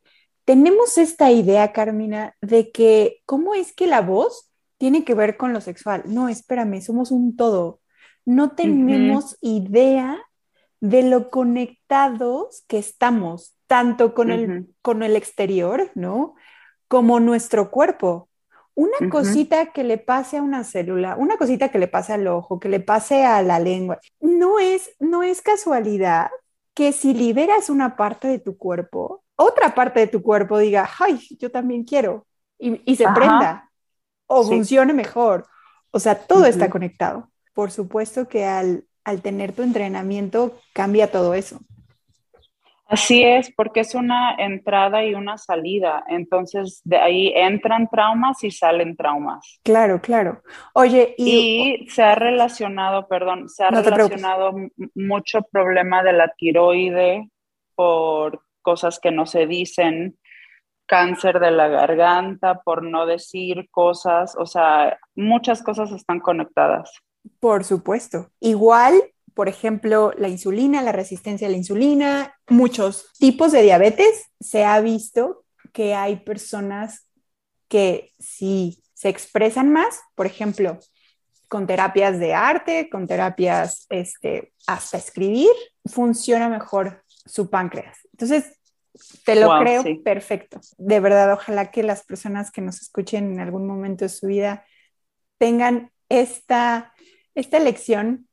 Tenemos 0.46 0.98
esta 0.98 1.32
idea, 1.32 1.72
Carmina, 1.72 2.36
de 2.41 2.72
que 2.72 3.22
cómo 3.26 3.54
es 3.54 3.74
que 3.74 3.88
la 3.88 4.02
voz 4.02 4.50
tiene 4.78 5.06
que 5.06 5.13
ver 5.13 5.38
con 5.38 5.54
lo 5.54 5.62
sexual. 5.62 6.04
No, 6.06 6.30
espérame, 6.30 6.82
somos 6.82 7.12
un 7.12 7.36
todo. 7.36 7.80
No 8.26 8.52
tenemos 8.52 9.38
idea 9.41 10.22
de 10.82 11.04
lo 11.04 11.30
conectados 11.30 12.65
que 12.67 12.78
estamos, 12.78 13.56
tanto 13.67 14.13
con, 14.13 14.32
el, 14.32 14.67
con 14.82 15.04
el 15.04 15.15
exterior, 15.15 15.91
¿no? 15.96 16.36
Como 16.89 17.22
nuestro 17.22 17.72
cuerpo. 17.72 18.30
Una 18.75 19.09
cosita 19.09 19.67
que 19.71 19.83
le 19.83 19.99
pase 19.99 20.38
a 20.38 20.41
una 20.41 20.63
célula, 20.63 21.15
una 21.15 21.38
cosita 21.38 21.69
que 21.69 21.77
le 21.77 21.88
pase 21.88 22.13
al 22.13 22.27
ojo, 22.27 22.59
que 22.59 22.69
le 22.69 22.79
pase 22.79 23.23
a 23.23 23.41
la 23.43 23.59
lengua, 23.59 23.99
no 24.19 24.57
es, 24.59 24.95
no 24.99 25.21
es 25.21 25.41
casualidad 25.41 26.31
que 26.73 26.91
si 26.91 27.13
liberas 27.13 27.69
una 27.69 27.95
parte 27.95 28.27
de 28.27 28.39
tu 28.39 28.57
cuerpo, 28.57 29.23
otra 29.36 29.75
parte 29.75 29.99
de 29.99 30.07
tu 30.07 30.23
cuerpo 30.23 30.57
diga, 30.57 30.89
ay, 30.99 31.19
yo 31.39 31.51
también 31.51 31.83
quiero, 31.83 32.25
y, 32.57 32.95
se 32.95 33.05
prenda, 33.13 33.69
o 34.25 34.43
funcione 34.43 34.93
mejor. 34.93 35.45
O 35.91 35.99
sea, 35.99 36.15
todo 36.15 36.45
está 36.45 36.69
conectado. 36.69 37.29
Por 37.53 37.71
supuesto 37.71 38.27
que 38.27 38.45
al, 38.45 38.86
al 39.03 39.21
tener 39.21 39.53
tu 39.53 39.62
entrenamiento 39.62 40.57
cambia 40.73 41.12
todo 41.12 41.33
eso. 41.33 41.59
Así 42.93 43.23
es, 43.23 43.51
porque 43.56 43.79
es 43.82 43.95
una 43.95 44.36
entrada 44.36 45.03
y 45.03 45.15
una 45.15 45.38
salida. 45.38 46.03
Entonces, 46.08 46.82
de 46.84 46.97
ahí 46.97 47.34
entran 47.36 47.89
traumas 47.89 48.43
y 48.43 48.51
salen 48.51 48.95
traumas. 48.95 49.60
Claro, 49.63 49.99
claro. 49.99 50.41
Oye, 50.73 51.15
y, 51.17 51.88
se 51.89 52.03
ha 52.03 52.15
relacionado, 52.15 53.08
perdón, 53.08 53.49
se 53.49 53.63
ha 53.63 53.71
relacionado 53.71 54.53
mucho 54.95 55.41
problema 55.51 56.03
de 56.03 56.13
la 56.13 56.34
tiroide 56.38 57.29
por 57.75 58.41
cosas 58.62 58.99
que 58.99 59.12
no 59.12 59.25
se 59.25 59.47
dicen, 59.47 60.17
cáncer 60.86 61.39
de 61.39 61.51
la 61.51 61.67
garganta 61.67 62.62
por 62.62 62.84
no 62.84 63.06
decir 63.06 63.67
cosas, 63.71 64.36
o 64.38 64.45
sea, 64.45 64.99
muchas 65.15 65.63
cosas 65.63 65.91
están 65.91 66.19
conectadas. 66.19 66.91
Por 67.39 67.63
supuesto. 67.63 68.29
Igual, 68.39 68.93
por 69.34 69.50
ejemplo, 69.50 70.13
la 70.17 70.30
insulina, 70.30 70.82
la 70.82 70.91
resistencia 70.91 71.48
a 71.48 71.52
la 71.52 71.58
insulina, 71.58 72.36
muchos 72.50 73.12
tipos 73.19 73.52
de 73.52 73.63
diabetes, 73.63 74.26
se 74.39 74.63
ha 74.63 74.80
visto 74.82 75.46
que 75.72 75.96
hay 75.96 76.17
personas 76.17 77.10
que 77.67 78.12
si 78.19 78.84
se 78.93 79.10
expresan 79.10 79.72
más, 79.72 80.00
por 80.15 80.26
ejemplo, 80.26 80.80
con 81.48 81.67
terapias 81.67 82.19
de 82.19 82.34
arte, 82.34 82.89
con 82.89 83.08
terapias 83.08 83.86
este, 83.89 84.54
hasta 84.67 84.98
escribir, 84.98 85.52
funciona 85.86 86.50
mejor 86.50 87.04
su 87.08 87.50
páncreas. 87.50 87.98
Entonces, 88.12 88.60
te 89.26 89.36
lo 89.36 89.58
creo 89.60 89.84
perfecto. 90.04 90.60
De 90.78 91.00
verdad, 91.00 91.34
ojalá 91.34 91.72
que 91.72 91.84
las 91.84 92.04
personas 92.04 92.52
que 92.52 92.62
nos 92.62 92.82
escuchen 92.82 93.32
en 93.32 93.39
algún 93.39 93.65
momento 93.65 94.06
de 94.06 94.10
su 94.10 94.28
vida 94.28 94.65
tengan 95.39 95.91
esta 96.10 96.93
esta 97.36 97.60
lección 97.60 98.28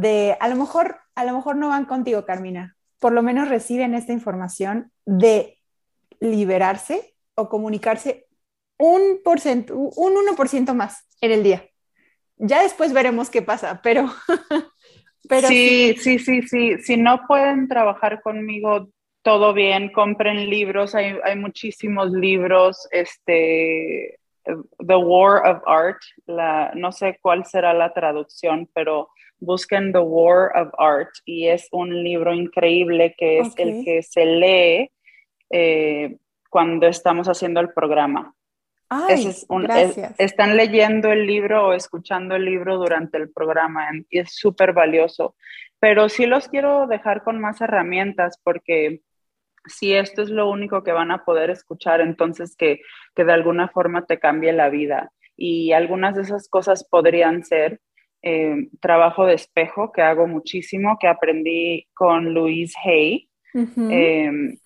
de, 0.00 0.36
a 0.40 0.48
lo 0.48 0.56
mejor, 0.56 0.98
a 1.14 1.24
lo 1.24 1.32
mejor 1.32 1.56
no 1.56 1.68
van 1.68 1.86
contigo, 1.86 2.24
Carmina, 2.24 2.76
por 2.98 3.12
lo 3.12 3.22
menos 3.22 3.48
reciben 3.48 3.94
esta 3.94 4.12
información 4.12 4.92
de 5.04 5.58
liberarse 6.20 7.14
o 7.34 7.48
comunicarse 7.48 8.26
un, 8.78 9.20
por 9.24 9.38
un 9.46 10.36
1% 10.36 10.74
más 10.74 11.06
en 11.20 11.32
el 11.32 11.42
día. 11.42 11.64
Ya 12.36 12.62
después 12.62 12.92
veremos 12.92 13.30
qué 13.30 13.42
pasa, 13.42 13.80
pero... 13.82 14.10
pero 15.28 15.48
sí, 15.48 15.96
sí, 15.98 16.18
sí, 16.18 16.42
sí. 16.42 16.78
Si 16.78 16.96
no 16.96 17.26
pueden 17.26 17.68
trabajar 17.68 18.20
conmigo, 18.20 18.88
todo 19.22 19.54
bien, 19.54 19.90
compren 19.90 20.50
libros, 20.50 20.94
hay, 20.94 21.18
hay 21.24 21.36
muchísimos 21.36 22.10
libros, 22.12 22.86
este, 22.90 24.18
The 24.44 24.96
War 24.96 25.46
of 25.46 25.62
Art, 25.66 25.98
la, 26.26 26.70
no 26.74 26.92
sé 26.92 27.18
cuál 27.20 27.44
será 27.46 27.72
la 27.72 27.92
traducción, 27.92 28.68
pero 28.72 29.08
busquen 29.38 29.92
The 29.92 29.98
War 29.98 30.50
of 30.56 30.72
Art 30.78 31.10
y 31.24 31.48
es 31.48 31.68
un 31.72 32.02
libro 32.02 32.34
increíble 32.34 33.14
que 33.16 33.40
es 33.40 33.52
el 33.56 33.84
que 33.84 34.02
se 34.02 34.24
lee 34.24 34.90
eh, 35.50 36.16
cuando 36.50 36.86
estamos 36.86 37.28
haciendo 37.28 37.60
el 37.60 37.72
programa. 37.72 38.34
Ay, 38.88 39.32
gracias. 39.48 40.14
están 40.18 40.56
leyendo 40.56 41.10
el 41.10 41.26
libro 41.26 41.68
o 41.68 41.72
escuchando 41.72 42.36
el 42.36 42.44
libro 42.44 42.76
durante 42.76 43.18
el 43.18 43.32
programa 43.32 43.88
y 44.08 44.20
es 44.20 44.34
súper 44.34 44.72
valioso. 44.72 45.34
Pero 45.80 46.08
sí 46.08 46.26
los 46.26 46.48
quiero 46.48 46.86
dejar 46.86 47.24
con 47.24 47.40
más 47.40 47.60
herramientas 47.60 48.40
porque 48.42 49.02
si 49.66 49.94
esto 49.94 50.22
es 50.22 50.30
lo 50.30 50.48
único 50.48 50.82
que 50.82 50.92
van 50.92 51.10
a 51.10 51.24
poder 51.24 51.50
escuchar, 51.50 52.00
entonces 52.00 52.56
que, 52.56 52.80
de 53.16 53.32
alguna 53.32 53.68
forma 53.68 54.06
te 54.06 54.18
cambie 54.18 54.52
la 54.52 54.68
vida. 54.68 55.12
Y 55.36 55.72
algunas 55.72 56.14
de 56.14 56.22
esas 56.22 56.48
cosas 56.48 56.86
podrían 56.88 57.44
ser 57.44 57.80
eh, 58.28 58.68
trabajo 58.80 59.26
de 59.26 59.34
espejo, 59.34 59.92
que 59.92 60.02
hago 60.02 60.26
muchísimo, 60.26 60.98
que 61.00 61.08
aprendí 61.08 61.86
con 61.94 62.34
Louise 62.34 62.74
Hay. 62.84 63.28
Em, 63.54 64.58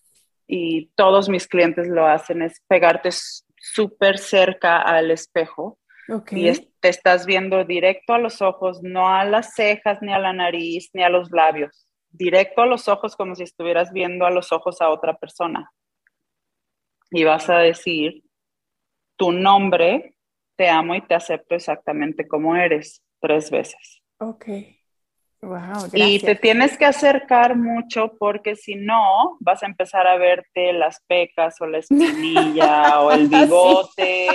y 0.48 0.86
todos 0.96 1.28
mis 1.28 1.46
clientes 1.46 1.86
lo 1.86 2.06
hacen, 2.06 2.42
es 2.42 2.60
pegarte 2.66 3.10
súper 3.56 4.18
cerca 4.18 4.80
al 4.80 5.10
espejo. 5.10 5.78
Y 6.32 6.50
te 6.80 6.88
estás 6.88 7.24
viendo 7.24 7.64
directo 7.64 8.14
a 8.14 8.18
los 8.18 8.42
ojos, 8.42 8.82
no 8.82 9.08
a 9.08 9.24
las 9.24 9.54
cejas, 9.54 10.02
ni 10.02 10.12
a 10.12 10.18
la 10.18 10.32
nariz, 10.32 10.90
ni 10.92 11.04
a 11.04 11.08
los 11.08 11.30
labios 11.30 11.86
directo 12.10 12.62
a 12.62 12.66
los 12.66 12.88
ojos 12.88 13.16
como 13.16 13.34
si 13.34 13.44
estuvieras 13.44 13.92
viendo 13.92 14.26
a 14.26 14.30
los 14.30 14.52
ojos 14.52 14.80
a 14.80 14.90
otra 14.90 15.16
persona. 15.16 15.72
Y 17.10 17.24
vas 17.24 17.48
a 17.48 17.58
decir 17.58 18.22
tu 19.16 19.32
nombre, 19.32 20.14
te 20.56 20.68
amo 20.68 20.94
y 20.94 21.02
te 21.02 21.14
acepto 21.14 21.54
exactamente 21.54 22.26
como 22.26 22.56
eres, 22.56 23.02
tres 23.20 23.50
veces. 23.50 24.02
Ok. 24.18 24.48
Y 25.94 26.20
te 26.20 26.34
tienes 26.34 26.76
que 26.76 26.84
acercar 26.84 27.56
mucho 27.56 28.12
porque 28.18 28.56
si 28.56 28.74
no, 28.74 29.38
vas 29.40 29.62
a 29.62 29.66
empezar 29.66 30.06
a 30.06 30.18
verte 30.18 30.74
las 30.74 31.02
pecas 31.06 31.58
o 31.60 31.66
la 31.66 31.78
espinilla 31.78 33.00
o 33.00 33.10
el 33.10 33.26
bigote. 33.28 34.28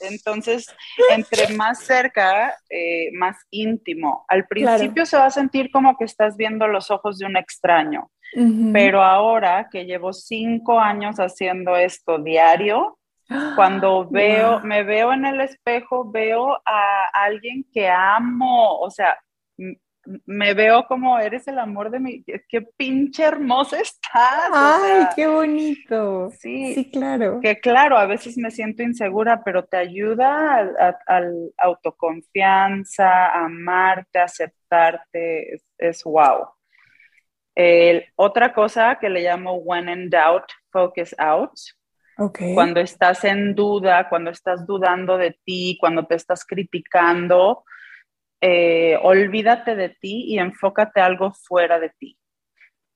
entonces, 0.00 0.66
entre 1.10 1.52
más 1.54 1.80
cerca, 1.80 2.54
eh, 2.68 3.10
más 3.14 3.36
íntimo. 3.50 4.24
Al 4.28 4.46
principio 4.46 5.04
se 5.04 5.16
va 5.16 5.26
a 5.26 5.30
sentir 5.30 5.70
como 5.72 5.96
que 5.96 6.04
estás 6.04 6.36
viendo 6.36 6.68
los 6.68 6.92
ojos 6.92 7.18
de 7.18 7.26
un 7.26 7.36
extraño, 7.36 8.10
pero 8.72 9.02
ahora 9.02 9.68
que 9.68 9.84
llevo 9.84 10.12
cinco 10.12 10.78
años 10.78 11.16
haciendo 11.16 11.74
esto 11.74 12.18
diario, 12.18 12.99
cuando 13.54 14.06
veo, 14.10 14.60
me 14.60 14.82
veo 14.82 15.12
en 15.12 15.24
el 15.24 15.40
espejo, 15.40 16.10
veo 16.10 16.54
a 16.64 17.06
alguien 17.12 17.64
que 17.72 17.88
amo, 17.88 18.78
o 18.78 18.90
sea, 18.90 19.16
me 20.26 20.54
veo 20.54 20.86
como 20.86 21.18
eres 21.18 21.46
el 21.48 21.58
amor 21.58 21.90
de 21.90 22.00
mi, 22.00 22.24
qué 22.24 22.62
pinche 22.76 23.22
hermosa 23.22 23.80
estás. 23.80 24.50
Ay, 24.52 25.06
qué 25.14 25.26
bonito. 25.26 26.30
Sí, 26.38 26.74
sí, 26.74 26.90
claro. 26.90 27.40
Que 27.40 27.60
claro, 27.60 27.98
a 27.98 28.06
veces 28.06 28.36
me 28.38 28.50
siento 28.50 28.82
insegura, 28.82 29.42
pero 29.44 29.64
te 29.64 29.76
ayuda 29.76 30.96
al, 31.06 31.52
autoconfianza, 31.58 33.26
a 33.26 33.44
amarte, 33.44 34.18
aceptarte, 34.18 35.60
es, 35.78 36.02
wow. 36.04 36.48
otra 38.16 38.52
cosa 38.52 38.98
que 39.00 39.10
le 39.10 39.22
llamo 39.22 39.56
when 39.56 39.88
in 39.88 40.08
doubt, 40.08 40.50
focus 40.72 41.14
out. 41.18 41.52
Okay. 42.20 42.52
Cuando 42.52 42.80
estás 42.80 43.24
en 43.24 43.54
duda, 43.54 44.10
cuando 44.10 44.30
estás 44.30 44.66
dudando 44.66 45.16
de 45.16 45.38
ti, 45.42 45.78
cuando 45.80 46.04
te 46.04 46.16
estás 46.16 46.44
criticando, 46.44 47.64
eh, 48.42 48.98
olvídate 49.02 49.74
de 49.74 49.88
ti 49.88 50.26
y 50.28 50.38
enfócate 50.38 51.00
algo 51.00 51.32
fuera 51.32 51.80
de 51.80 51.88
ti. 51.98 52.18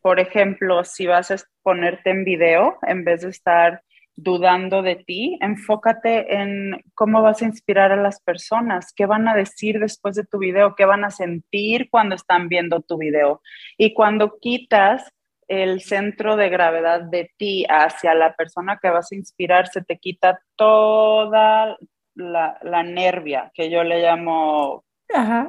Por 0.02 0.20
ejemplo, 0.20 0.84
si 0.84 1.06
vas 1.06 1.30
a 1.30 1.36
ponerte 1.62 2.10
en 2.10 2.24
video, 2.24 2.76
en 2.82 3.02
vez 3.04 3.22
de 3.22 3.30
estar 3.30 3.82
dudando 4.14 4.82
de 4.82 4.96
ti, 4.96 5.38
enfócate 5.40 6.34
en 6.34 6.82
cómo 6.92 7.22
vas 7.22 7.40
a 7.40 7.46
inspirar 7.46 7.92
a 7.92 7.96
las 7.96 8.20
personas, 8.20 8.92
qué 8.94 9.06
van 9.06 9.26
a 9.26 9.34
decir 9.34 9.80
después 9.80 10.16
de 10.16 10.26
tu 10.26 10.38
video, 10.38 10.74
qué 10.76 10.84
van 10.84 11.02
a 11.02 11.10
sentir 11.10 11.88
cuando 11.88 12.14
están 12.14 12.50
viendo 12.50 12.82
tu 12.82 12.98
video. 12.98 13.40
Y 13.78 13.94
cuando 13.94 14.38
quitas 14.38 15.10
el 15.48 15.80
centro 15.80 16.36
de 16.36 16.48
gravedad 16.48 17.02
de 17.02 17.30
ti 17.36 17.64
hacia 17.68 18.14
la 18.14 18.34
persona 18.34 18.78
que 18.80 18.90
vas 18.90 19.12
a 19.12 19.16
inspirar, 19.16 19.68
se 19.68 19.82
te 19.82 19.98
quita 19.98 20.40
toda, 20.56 21.76
la, 22.14 22.58
la 22.62 22.82
nervia, 22.82 23.50
que 23.54 23.70
yo 23.70 23.82
le 23.84 24.02
llamo 24.02 24.84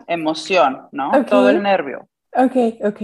emoción, 0.07 0.87
¿no? 0.91 1.25
Todo 1.25 1.49
el 1.49 1.61
nervio. 1.61 2.07
Ok, 2.33 2.83
ok. 2.83 3.01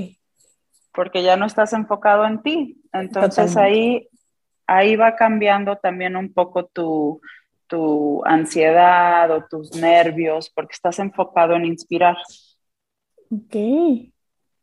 Porque 0.94 1.24
ya 1.24 1.38
no 1.38 1.46
estás 1.46 1.74
enfocado 1.74 2.26
en 2.26 2.42
ti. 2.42 2.82
Entonces 2.92 3.56
ahí, 3.56 4.08
ahí 4.68 4.96
va 4.96 5.16
cambiando 5.16 5.78
también 5.78 6.16
un 6.16 6.34
poco 6.34 6.66
tu, 6.66 7.22
tu 7.68 8.24
ansiedad 8.26 9.32
o 9.32 9.46
tus 9.50 9.76
nervios, 9.76 10.52
porque 10.54 10.74
estás 10.74 11.00
enfocado 11.00 11.56
en 11.56 11.66
inspirar. 11.66 12.18
Ok. 13.32 14.11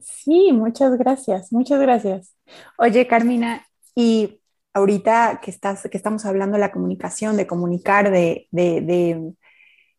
Sí, 0.00 0.52
muchas 0.52 0.96
gracias, 0.96 1.52
muchas 1.52 1.80
gracias. 1.80 2.34
Oye, 2.78 3.06
Carmina, 3.06 3.66
y 3.94 4.40
ahorita 4.72 5.40
que, 5.42 5.50
estás, 5.50 5.88
que 5.90 5.96
estamos 5.96 6.24
hablando 6.24 6.54
de 6.54 6.60
la 6.60 6.72
comunicación, 6.72 7.36
de 7.36 7.46
comunicar, 7.46 8.10
de, 8.10 8.46
de, 8.50 9.34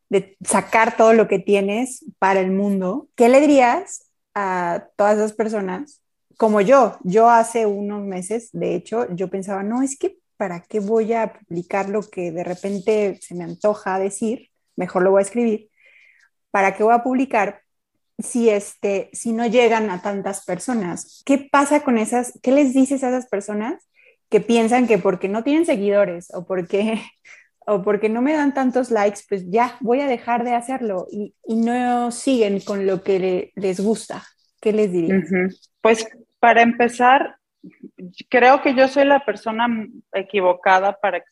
de, 0.10 0.38
sacar 0.42 0.96
todo 0.98 1.14
lo 1.14 1.28
que 1.28 1.40
tienes 1.40 2.06
para 2.18 2.40
el 2.40 2.52
mundo, 2.52 3.10
¿qué 3.16 3.30
le 3.30 3.42
dirías 3.42 4.10
a 4.34 4.88
todas 4.96 5.18
esas 5.18 5.34
personas 5.34 6.02
como 6.38 6.62
yo? 6.62 6.98
Yo 7.04 7.30
hace 7.30 7.66
unos 7.66 8.06
meses, 8.06 8.50
de 8.54 8.76
hecho, 8.76 9.08
yo 9.14 9.30
pensaba, 9.30 9.64
no, 9.64 9.82
es 9.82 9.98
que 9.98 10.18
¿para 10.38 10.62
qué 10.62 10.80
voy 10.80 11.12
a 11.14 11.34
publicar 11.34 11.90
lo 11.90 12.02
que 12.02 12.32
de 12.32 12.44
repente 12.46 13.20
se 13.22 13.36
me 13.36 13.44
antoja 13.44 14.00
decir? 14.00 14.50
Mejor 14.78 15.04
lo 15.04 15.12
voy 15.12 15.20
a 15.20 15.24
escribir. 15.24 15.70
¿Para 16.52 16.76
qué 16.76 16.84
voy 16.84 16.94
a 16.94 17.04
publicar 17.04 17.62
si, 18.20 18.50
este, 18.50 19.10
si 19.14 19.32
no 19.32 19.48
llegan 19.48 19.90
a 19.90 20.02
tantas 20.02 20.46
personas? 20.46 21.24
¿Qué 21.26 21.50
pasa 21.52 21.84
con 21.84 21.98
esas? 21.98 22.38
¿Qué 22.42 22.52
les 22.52 22.74
dices 22.74 23.04
a 23.04 23.10
esas 23.10 23.28
personas 23.28 23.88
que 24.30 24.42
piensan 24.42 24.88
que 24.88 24.98
porque 24.98 25.28
no 25.28 25.44
tienen 25.44 25.66
seguidores 25.66 26.34
o 26.34 26.46
porque, 26.46 27.02
o 27.66 27.82
porque 27.82 28.10
no 28.10 28.22
me 28.22 28.34
dan 28.34 28.54
tantos 28.54 28.92
likes, 28.92 29.22
pues 29.28 29.50
ya 29.50 29.78
voy 29.80 30.02
a 30.02 30.08
dejar 30.08 30.44
de 30.44 30.54
hacerlo 30.54 31.08
y, 31.12 31.34
no 31.48 32.12
siguen 32.12 32.60
con 32.60 32.86
lo 32.86 33.04
que 33.04 33.52
les 33.56 33.80
gusta. 33.80 34.24
¿Qué 34.62 34.74
les 34.74 34.92
dirías? 34.92 35.24
Pues 35.82 36.06
para 36.40 36.62
empezar, 36.62 37.38
creo 38.30 38.62
que 38.62 38.76
yo 38.76 38.88
soy 38.88 39.06
la 39.06 39.26
persona 39.26 39.68
equivocada 40.14 41.00
para 41.00 41.24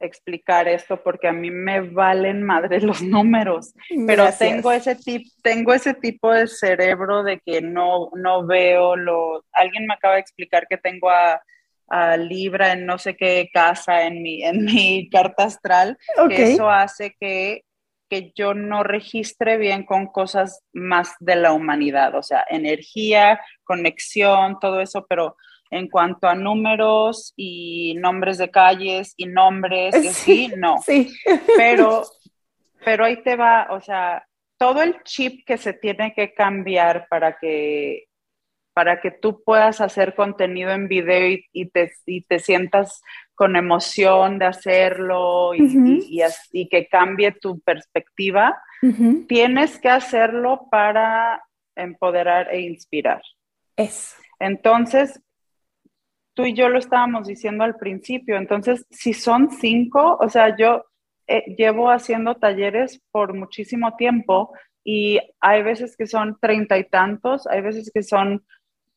explicar 0.00 0.68
esto 0.68 1.02
porque 1.02 1.28
a 1.28 1.32
mí 1.32 1.50
me 1.50 1.80
valen 1.80 2.42
madre 2.42 2.80
los 2.82 3.02
números, 3.02 3.74
pero 4.06 4.28
tengo 4.38 4.72
ese, 4.72 4.96
tengo 5.42 5.72
ese 5.74 5.94
tipo 5.94 6.32
de 6.32 6.46
cerebro 6.46 7.22
de 7.22 7.40
que 7.40 7.60
no, 7.60 8.10
no 8.14 8.46
veo 8.46 8.96
lo... 8.96 9.44
Alguien 9.52 9.86
me 9.86 9.94
acaba 9.94 10.14
de 10.14 10.20
explicar 10.20 10.66
que 10.68 10.78
tengo 10.78 11.10
a 11.10 11.40
Libra 12.18 12.72
en 12.72 12.84
no 12.84 12.98
sé 12.98 13.16
qué 13.16 13.48
casa 13.52 14.02
en 14.02 14.22
mi, 14.22 14.44
en 14.44 14.64
mi 14.64 15.08
carta 15.12 15.44
astral, 15.44 15.98
que 16.28 16.52
eso 16.52 16.70
hace 16.70 17.16
que, 17.18 17.64
que 18.08 18.32
yo 18.34 18.54
no 18.54 18.82
registre 18.82 19.56
bien 19.56 19.84
con 19.84 20.06
cosas 20.06 20.62
más 20.72 21.14
de 21.20 21.36
la 21.36 21.52
humanidad, 21.52 22.14
o 22.14 22.22
sea, 22.22 22.44
energía, 22.48 23.40
conexión, 23.64 24.58
todo 24.60 24.80
eso, 24.80 25.06
pero 25.08 25.36
en 25.70 25.88
cuanto 25.88 26.28
a 26.28 26.34
números 26.34 27.32
y 27.36 27.94
nombres 27.98 28.38
de 28.38 28.50
calles 28.50 29.14
y 29.16 29.26
nombres, 29.26 29.94
sí, 30.16 30.52
no. 30.56 30.78
Sí. 30.78 31.12
Pero, 31.56 32.02
pero 32.84 33.04
ahí 33.04 33.22
te 33.22 33.36
va, 33.36 33.68
o 33.70 33.80
sea, 33.80 34.26
todo 34.58 34.82
el 34.82 35.02
chip 35.02 35.44
que 35.46 35.56
se 35.56 35.72
tiene 35.72 36.12
que 36.14 36.34
cambiar 36.34 37.06
para 37.08 37.38
que 37.38 38.08
para 38.78 39.00
que 39.00 39.10
tú 39.10 39.42
puedas 39.42 39.80
hacer 39.80 40.14
contenido 40.14 40.70
en 40.70 40.86
video 40.86 41.36
y, 41.52 41.68
te, 41.70 41.90
te, 42.28 42.38
sientas 42.38 43.02
con 43.34 43.56
emoción 43.56 44.38
de 44.38 44.44
hacerlo 44.44 45.52
y, 45.52 46.06
y, 46.52 46.68
que 46.68 46.86
cambie 46.86 47.32
tu 47.32 47.58
perspectiva, 47.58 48.56
tienes 49.26 49.80
que 49.80 49.88
hacerlo 49.88 50.68
para 50.70 51.42
empoderar 51.74 52.54
e 52.54 52.60
inspirar. 52.60 53.20
Es. 53.74 54.16
Entonces, 54.38 55.20
tú 56.38 56.44
y 56.44 56.54
yo 56.54 56.68
lo 56.68 56.78
estábamos 56.78 57.26
diciendo 57.26 57.64
al 57.64 57.74
principio, 57.74 58.36
entonces, 58.36 58.86
si 58.90 59.12
son 59.12 59.50
cinco, 59.50 60.16
o 60.20 60.28
sea, 60.28 60.56
yo 60.56 60.84
eh, 61.26 61.42
llevo 61.56 61.90
haciendo 61.90 62.36
talleres 62.36 63.02
por 63.10 63.34
muchísimo 63.34 63.96
tiempo 63.96 64.52
y 64.84 65.18
hay 65.40 65.64
veces 65.64 65.96
que 65.96 66.06
son 66.06 66.38
treinta 66.40 66.78
y 66.78 66.88
tantos, 66.88 67.48
hay 67.48 67.60
veces 67.60 67.90
que 67.92 68.04
son 68.04 68.46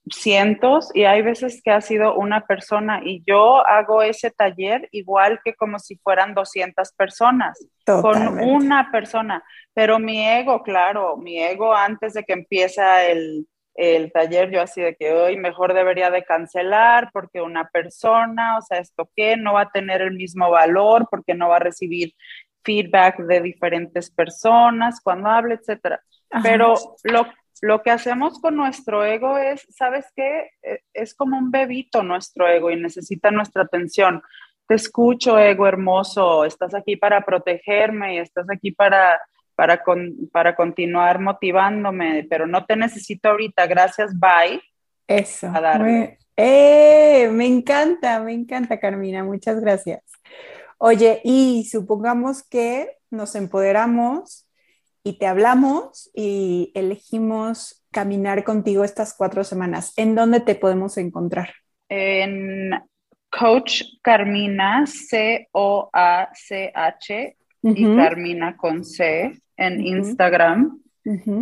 cientos 0.08 0.92
y 0.94 1.06
hay 1.06 1.24
veces 1.24 1.64
que 1.64 1.72
ha 1.72 1.82
sido 1.82 2.14
una 2.14 2.46
persona. 2.46 3.02
Y 3.04 3.24
yo 3.26 3.66
hago 3.66 4.04
ese 4.04 4.30
taller 4.30 4.88
igual 4.92 5.40
que 5.44 5.56
como 5.56 5.80
si 5.80 5.96
fueran 5.96 6.36
200 6.36 6.92
personas 6.94 7.58
con 7.88 8.40
una 8.40 8.92
persona, 8.92 9.44
pero 9.74 9.98
mi 9.98 10.24
ego, 10.24 10.62
claro, 10.62 11.18
mi 11.18 11.40
ego 11.40 11.74
antes 11.74 12.14
de 12.14 12.24
que 12.24 12.34
empieza 12.34 13.04
el, 13.08 13.48
el 13.76 14.12
taller, 14.12 14.52
yo 14.52 14.62
así 14.62 14.82
de 14.82 14.96
que 14.96 15.14
hoy 15.14 15.38
mejor 15.38 15.74
debería 15.74 16.12
de 16.12 16.24
cancelar 16.24 17.10
porque 17.14 17.42
una 17.42 17.70
persona, 17.70 18.58
o 18.58 18.62
sea, 18.62 18.80
esto 18.80 19.10
qué, 19.16 19.38
no 19.38 19.54
va 19.54 19.62
a 19.62 19.72
tener 19.72 20.02
el 20.02 20.12
mismo 20.12 20.50
valor 20.50 21.08
porque 21.10 21.34
no 21.34 21.50
va 21.50 21.58
a 21.58 21.60
recibir 21.60 22.14
feedback 22.64 23.20
de 23.20 23.42
diferentes 23.42 24.12
personas 24.12 25.00
cuando 25.02 25.30
hable, 25.30 25.56
etcétera. 25.56 26.02
Pero 26.44 26.76
lo, 27.04 27.28
lo 27.62 27.82
que 27.82 27.92
hacemos 27.92 28.40
con 28.40 28.56
nuestro 28.56 29.06
ego 29.06 29.38
es, 29.38 29.66
¿sabes 29.70 30.06
qué? 30.16 30.50
E, 30.62 30.82
es 30.94 31.14
como 31.16 31.38
un 31.38 31.52
bebito 31.52 32.04
nuestro 32.04 32.48
ego 32.48 32.72
y 32.72 32.76
necesita 32.76 33.32
nuestra 33.32 33.64
atención. 33.64 34.22
Te 34.68 34.76
escucho, 34.76 35.38
ego 35.40 35.68
hermoso, 35.68 36.46
estás 36.46 36.74
aquí 36.74 36.96
para 36.96 37.22
protegerme 37.26 38.16
y 38.16 38.18
estás 38.20 38.48
aquí 38.50 38.72
para, 38.72 39.20
para, 39.62 39.84
para 40.32 40.56
continuar 40.56 41.20
motivándome, 41.20 42.26
pero 42.28 42.48
no 42.48 42.66
te 42.66 42.76
necesito 42.76 43.30
ahorita, 43.30 43.68
gracias, 43.68 44.12
bye. 44.20 44.60
Eso. 45.06 45.52
Me, 45.52 46.18
eh, 46.36 47.30
me 47.32 47.46
encanta, 47.46 48.20
me 48.22 48.34
encanta, 48.34 48.80
Carmina, 48.80 49.24
muchas 49.24 49.62
gracias. 49.62 50.02
Oye, 50.80 51.22
y 51.24 51.66
supongamos 51.66 52.42
que 52.42 52.90
nos 53.12 53.36
empoderamos 53.36 54.48
y 55.04 55.20
te 55.20 55.28
hablamos 55.28 56.10
y 56.16 56.72
elegimos 56.74 57.86
caminar 57.92 58.44
contigo 58.44 58.84
estas 58.84 59.14
cuatro 59.16 59.44
semanas. 59.44 59.94
¿En 59.96 60.16
dónde 60.16 60.40
te 60.40 60.56
podemos 60.56 60.98
encontrar? 60.98 61.54
En 61.88 62.72
Coach 63.30 63.84
Carmina, 64.02 64.88
C-O-A-C-H, 64.88 65.52
y 67.64 67.96
Carmina 67.96 68.58
con 68.58 68.84
C 68.84 69.40
en 69.62 69.86
Instagram. 69.86 70.80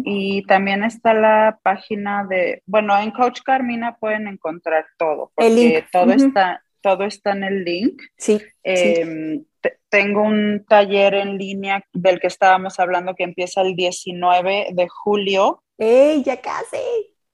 Y 0.05 0.43
también 0.43 0.83
está 0.85 1.13
la 1.13 1.59
página 1.61 2.25
de, 2.25 2.63
bueno, 2.65 2.97
en 2.97 3.11
Coach 3.11 3.41
Carmina 3.43 3.97
pueden 3.97 4.27
encontrar 4.27 4.85
todo, 4.97 5.33
porque 5.35 5.83
todo, 5.91 6.13
está, 6.13 6.63
todo 6.81 7.03
está 7.03 7.31
en 7.31 7.43
el 7.43 7.65
link. 7.65 8.01
Sí. 8.17 8.41
Em, 8.63 9.43
tengo 9.89 10.21
un 10.21 10.63
taller 10.65 11.15
en 11.15 11.37
línea 11.37 11.83
del 11.91 12.21
que 12.21 12.27
estábamos 12.27 12.79
hablando 12.79 13.15
que 13.15 13.23
empieza 13.23 13.61
el 13.61 13.75
19 13.75 14.69
de 14.71 14.87
julio. 14.87 15.61
¡Ey, 15.77 16.23
ya 16.23 16.39
casi! 16.39 16.77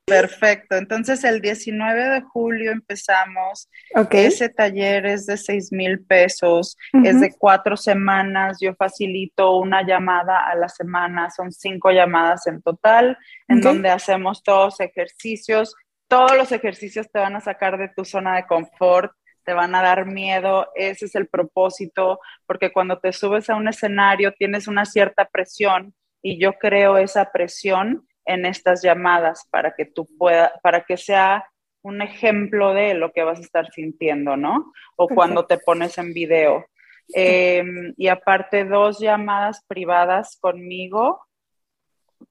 Perfecto. 0.06 0.76
Entonces, 0.76 1.24
el 1.24 1.42
19 1.42 2.10
de 2.10 2.22
julio 2.22 2.72
empezamos. 2.72 3.70
Ese 4.12 4.50
taller 4.50 5.08
es 5.08 5.26
de 5.26 5.36
6 5.36 5.72
mil 5.72 6.06
pesos, 6.06 6.78
es 7.04 7.20
de 7.20 7.34
cuatro 7.38 7.76
semanas. 7.76 8.58
Yo 8.62 8.76
facilito 8.76 9.58
una 9.58 9.82
llamada 9.82 10.48
a 10.48 10.56
la 10.56 10.70
semana, 10.70 11.32
son 11.32 11.52
cinco 11.52 11.92
llamadas 11.92 12.46
en 12.46 12.62
total, 12.62 13.18
en 13.48 13.62
donde 13.62 13.90
hacemos 13.90 14.44
todos 14.44 14.80
ejercicios. 14.80 15.74
Todos 16.08 16.38
los 16.38 16.52
ejercicios 16.52 17.12
te 17.12 17.18
van 17.18 17.36
a 17.36 17.42
sacar 17.42 17.80
de 17.80 17.90
tu 17.90 18.06
zona 18.06 18.36
de 18.36 18.46
confort 18.46 19.12
te 19.46 19.54
van 19.54 19.76
a 19.76 19.82
dar 19.82 20.06
miedo, 20.08 20.70
ese 20.76 21.06
es 21.06 21.16
el 21.16 21.28
propósito, 21.28 22.20
porque 22.48 22.74
cuando 22.74 23.00
te 23.00 23.14
subes 23.14 23.50
a 23.50 23.56
un 23.56 23.68
escenario 23.68 24.34
tienes 24.34 24.68
una 24.68 24.86
cierta 24.86 25.26
presión 25.26 25.94
y 26.22 26.40
yo 26.40 26.54
creo 26.54 26.98
esa 26.98 27.32
presión 27.32 28.08
en 28.26 28.46
estas 28.46 28.82
llamadas 28.82 29.48
para 29.52 29.76
que 29.76 29.86
tú 29.86 30.08
puedas, 30.18 30.52
para 30.62 30.84
que 30.84 30.98
sea 30.98 31.46
un 31.82 32.02
ejemplo 32.02 32.74
de 32.74 32.96
lo 32.96 33.12
que 33.12 33.24
vas 33.24 33.38
a 33.38 33.44
estar 33.44 33.72
sintiendo, 33.72 34.36
¿no? 34.36 34.74
O 34.96 35.08
cuando 35.08 35.46
te 35.46 35.60
pones 35.60 35.98
en 36.00 36.14
video. 36.14 36.66
Em, 37.14 37.94
y 37.98 38.08
aparte, 38.08 38.66
dos 38.66 39.00
llamadas 39.00 39.64
privadas 39.68 40.38
conmigo, 40.42 41.22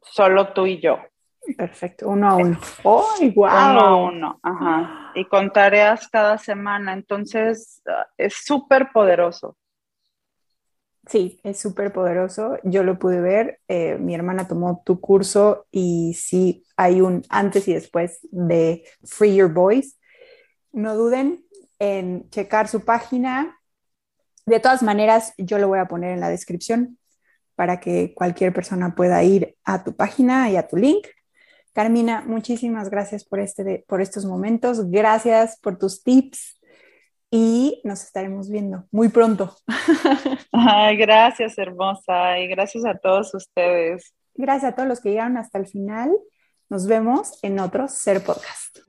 solo 0.02 0.52
tú 0.52 0.66
y 0.66 0.80
yo. 0.80 0.98
Perfecto, 1.57 2.09
uno 2.09 2.30
a 2.30 2.37
uno. 2.37 2.59
¡Oh, 2.83 3.07
Uno 3.20 3.46
a 3.46 3.96
uno, 3.96 4.40
ajá. 4.42 5.12
Y 5.14 5.26
con 5.26 5.52
tareas 5.52 6.09
cada 6.09 6.38
semana, 6.38 6.92
entonces 6.92 7.83
ah, 7.87 8.07
es 8.16 8.35
súper 8.44 8.90
poderoso. 8.92 9.57
Sí, 11.07 11.40
es 11.45 11.61
súper 11.61 11.93
poderoso. 11.93 12.59
Yo 12.64 12.83
lo 12.83 12.99
pude 12.99 13.21
ver. 13.21 13.61
Eh, 13.69 13.99
mi 13.99 14.14
hermana 14.14 14.49
tomó 14.49 14.83
tu 14.85 15.01
curso 15.01 15.67
y 15.71 16.14
sí 16.14 16.64
hay 16.77 17.01
un 17.01 17.23
antes 17.29 17.69
y 17.69 17.75
después 17.75 18.21
de 18.31 18.85
Free 19.05 19.37
Your 19.37 19.53
Voice. 19.53 19.97
No 20.73 20.97
duden 20.97 21.45
en 21.79 22.29
checar 22.31 22.69
su 22.69 22.85
página. 22.85 23.59
De 24.47 24.61
todas 24.61 24.83
maneras, 24.83 25.35
yo 25.37 25.59
lo 25.59 25.69
voy 25.69 25.79
a 25.79 25.88
poner 25.88 26.12
en 26.12 26.21
la 26.21 26.31
descripción 26.31 26.99
para 27.55 27.81
que 27.81 28.14
cualquier 28.14 28.53
persona 28.53 28.95
pueda 28.95 29.23
ir 29.23 29.57
a 29.64 29.85
tu 29.85 29.95
página 29.95 30.51
y 30.51 30.57
a 30.57 30.67
tu 30.67 30.77
link. 30.77 31.07
Carmina, 31.73 32.23
muchísimas 32.27 32.88
gracias 32.88 33.25
por, 33.25 33.40
este, 33.40 33.85
por 33.88 34.01
estos 34.01 34.25
momentos. 34.25 34.90
Gracias 34.90 35.59
por 35.61 35.79
tus 35.79 36.03
tips 36.03 36.59
y 37.37 37.81
nos 37.83 38.05
estaremos 38.05 38.49
viendo 38.49 38.85
muy 38.92 39.09
pronto. 39.09 39.57
gracias, 40.97 41.59
hermosa, 41.59 42.38
y 42.38 42.47
gracias 42.47 42.85
a 42.85 42.97
todos 42.97 43.35
ustedes. 43.35 44.14
Gracias 44.37 44.70
a 44.70 44.77
todos 44.77 44.88
los 44.88 45.01
que 45.01 45.09
llegaron 45.11 45.37
hasta 45.37 45.59
el 45.59 45.66
final. 45.66 46.16
Nos 46.68 46.87
vemos 46.87 47.40
en 47.42 47.59
otro 47.59 47.88
Ser 47.88 48.23
Podcast. 48.23 48.84